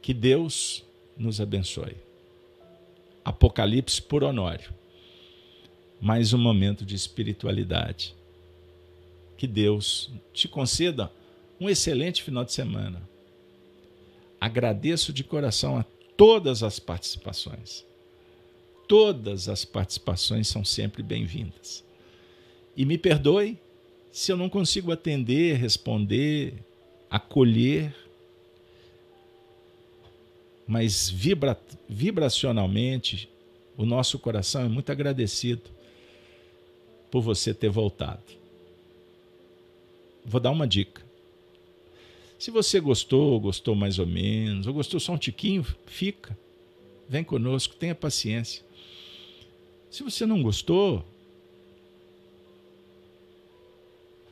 [0.00, 0.84] Que Deus
[1.16, 1.96] nos abençoe.
[3.24, 4.82] Apocalipse por Honório
[6.02, 8.12] mais um momento de espiritualidade.
[9.36, 11.12] Que Deus te conceda
[11.60, 13.08] um excelente final de semana.
[14.40, 15.84] Agradeço de coração a
[16.16, 17.86] todas as participações.
[18.88, 21.84] Todas as participações são sempre bem-vindas.
[22.76, 23.58] E me perdoe
[24.10, 26.54] se eu não consigo atender, responder,
[27.10, 27.94] acolher,
[30.66, 33.28] mas vibra, vibracionalmente
[33.76, 35.70] o nosso coração é muito agradecido
[37.10, 38.22] por você ter voltado.
[40.24, 41.02] Vou dar uma dica.
[42.38, 46.36] Se você gostou, gostou mais ou menos, ou gostou só um tiquinho, fica.
[47.08, 48.64] Vem conosco, tenha paciência.
[49.92, 51.04] Se você não gostou,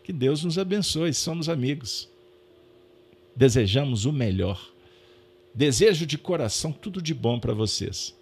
[0.03, 2.09] que Deus nos abençoe, somos amigos.
[3.37, 4.73] Desejamos o melhor.
[5.55, 8.17] Desejo de coração tudo de bom para vocês.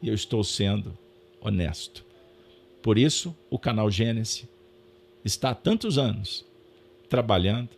[0.00, 0.96] E eu estou sendo
[1.40, 2.04] honesto.
[2.80, 4.46] Por isso, o canal Gênesis
[5.24, 6.44] está há tantos anos
[7.08, 7.70] trabalhando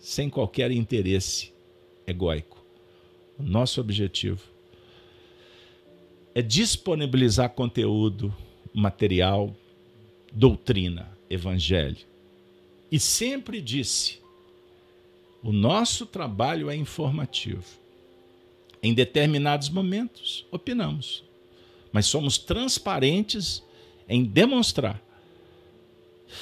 [0.00, 1.52] sem qualquer interesse
[2.04, 2.60] egóico.
[3.38, 4.42] O nosso objetivo
[6.40, 8.34] é disponibilizar conteúdo,
[8.74, 9.54] material,
[10.32, 12.04] doutrina, evangelho.
[12.90, 14.18] E sempre disse:
[15.42, 17.64] o nosso trabalho é informativo.
[18.82, 21.22] Em determinados momentos, opinamos
[21.92, 23.62] mas somos transparentes
[24.08, 25.02] em demonstrar.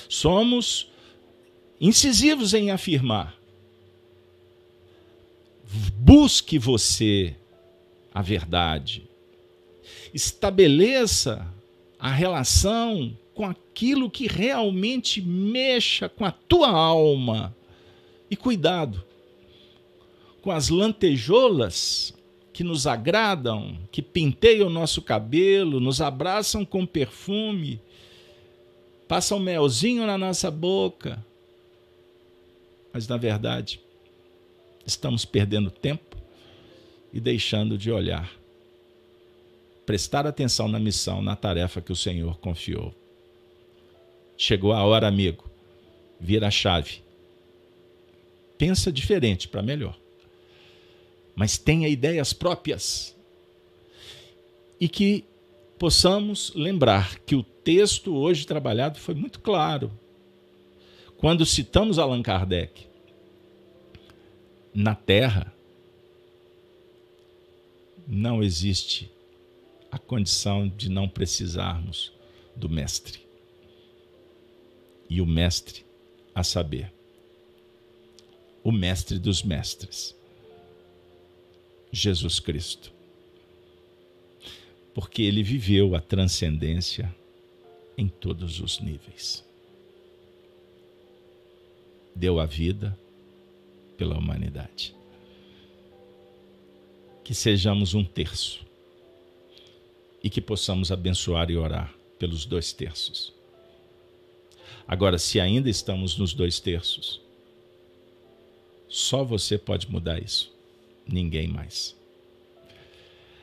[0.08, 0.90] Somos
[1.80, 3.36] incisivos em afirmar.
[5.98, 7.34] Busque você
[8.12, 9.07] a verdade.
[10.12, 11.46] Estabeleça
[11.98, 17.54] a relação com aquilo que realmente mexa com a tua alma.
[18.30, 19.04] E cuidado,
[20.42, 22.14] com as lantejoulas
[22.52, 27.80] que nos agradam, que pinteiam o nosso cabelo, nos abraçam com perfume,
[29.06, 31.24] passam melzinho na nossa boca.
[32.92, 33.80] Mas, na verdade,
[34.84, 36.16] estamos perdendo tempo
[37.12, 38.37] e deixando de olhar.
[39.88, 42.94] Prestar atenção na missão, na tarefa que o Senhor confiou.
[44.36, 45.50] Chegou a hora, amigo.
[46.20, 47.00] Vira a chave.
[48.58, 49.96] Pensa diferente para melhor
[51.38, 53.16] mas tenha ideias próprias.
[54.80, 55.24] E que
[55.78, 59.88] possamos lembrar que o texto hoje trabalhado foi muito claro.
[61.16, 62.88] Quando citamos Allan Kardec,
[64.74, 65.54] na Terra
[68.04, 69.08] não existe
[69.90, 72.12] a condição de não precisarmos
[72.54, 73.20] do Mestre.
[75.08, 75.84] E o Mestre,
[76.34, 76.92] a saber,
[78.62, 80.14] o Mestre dos Mestres
[81.90, 82.92] Jesus Cristo.
[84.92, 87.14] Porque ele viveu a transcendência
[87.96, 89.44] em todos os níveis.
[92.14, 92.98] Deu a vida
[93.96, 94.94] pela humanidade.
[97.24, 98.67] Que sejamos um terço
[100.22, 103.32] e que possamos abençoar e orar pelos dois terços.
[104.86, 107.20] Agora, se ainda estamos nos dois terços,
[108.88, 110.52] só você pode mudar isso
[111.06, 111.96] ninguém mais.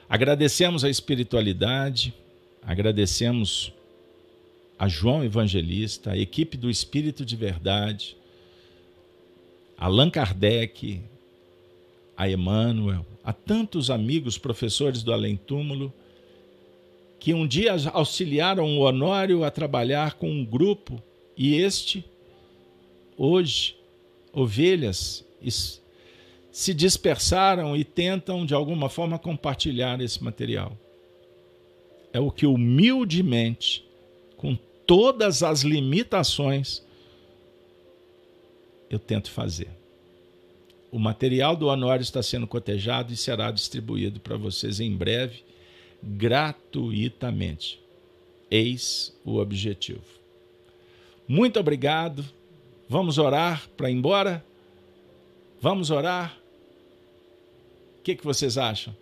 [0.07, 2.13] Agradecemos a espiritualidade,
[2.61, 3.73] agradecemos
[4.77, 8.15] a João Evangelista, a equipe do Espírito de Verdade,
[9.77, 11.01] Allan Kardec,
[12.15, 15.91] a Emmanuel, a tantos amigos professores do Além Túmulo
[17.19, 21.01] que um dia auxiliaram o Honório a trabalhar com um grupo
[21.37, 22.05] e este,
[23.17, 23.75] hoje,
[24.31, 25.25] ovelhas
[26.51, 30.77] se dispersaram e tentam, de alguma forma, compartilhar esse material.
[32.13, 33.83] É o que humildemente,
[34.37, 36.81] com todas as limitações,
[38.89, 39.69] eu tento fazer.
[40.91, 45.43] O material do Honório está sendo cotejado e será distribuído para vocês em breve,
[46.05, 47.81] gratuitamente.
[48.49, 50.03] Eis o objetivo.
[51.27, 52.23] Muito obrigado.
[52.87, 54.45] Vamos orar para ir embora?
[55.59, 56.37] Vamos orar?
[58.05, 58.95] que, que vocês acham?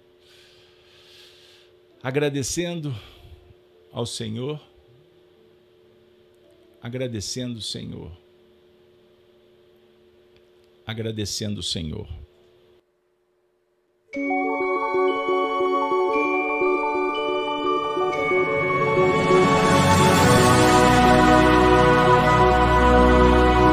[2.01, 2.95] Agradecendo
[3.91, 4.61] ao Senhor,
[6.81, 8.09] agradecendo o Senhor,
[10.87, 12.07] agradecendo o Senhor.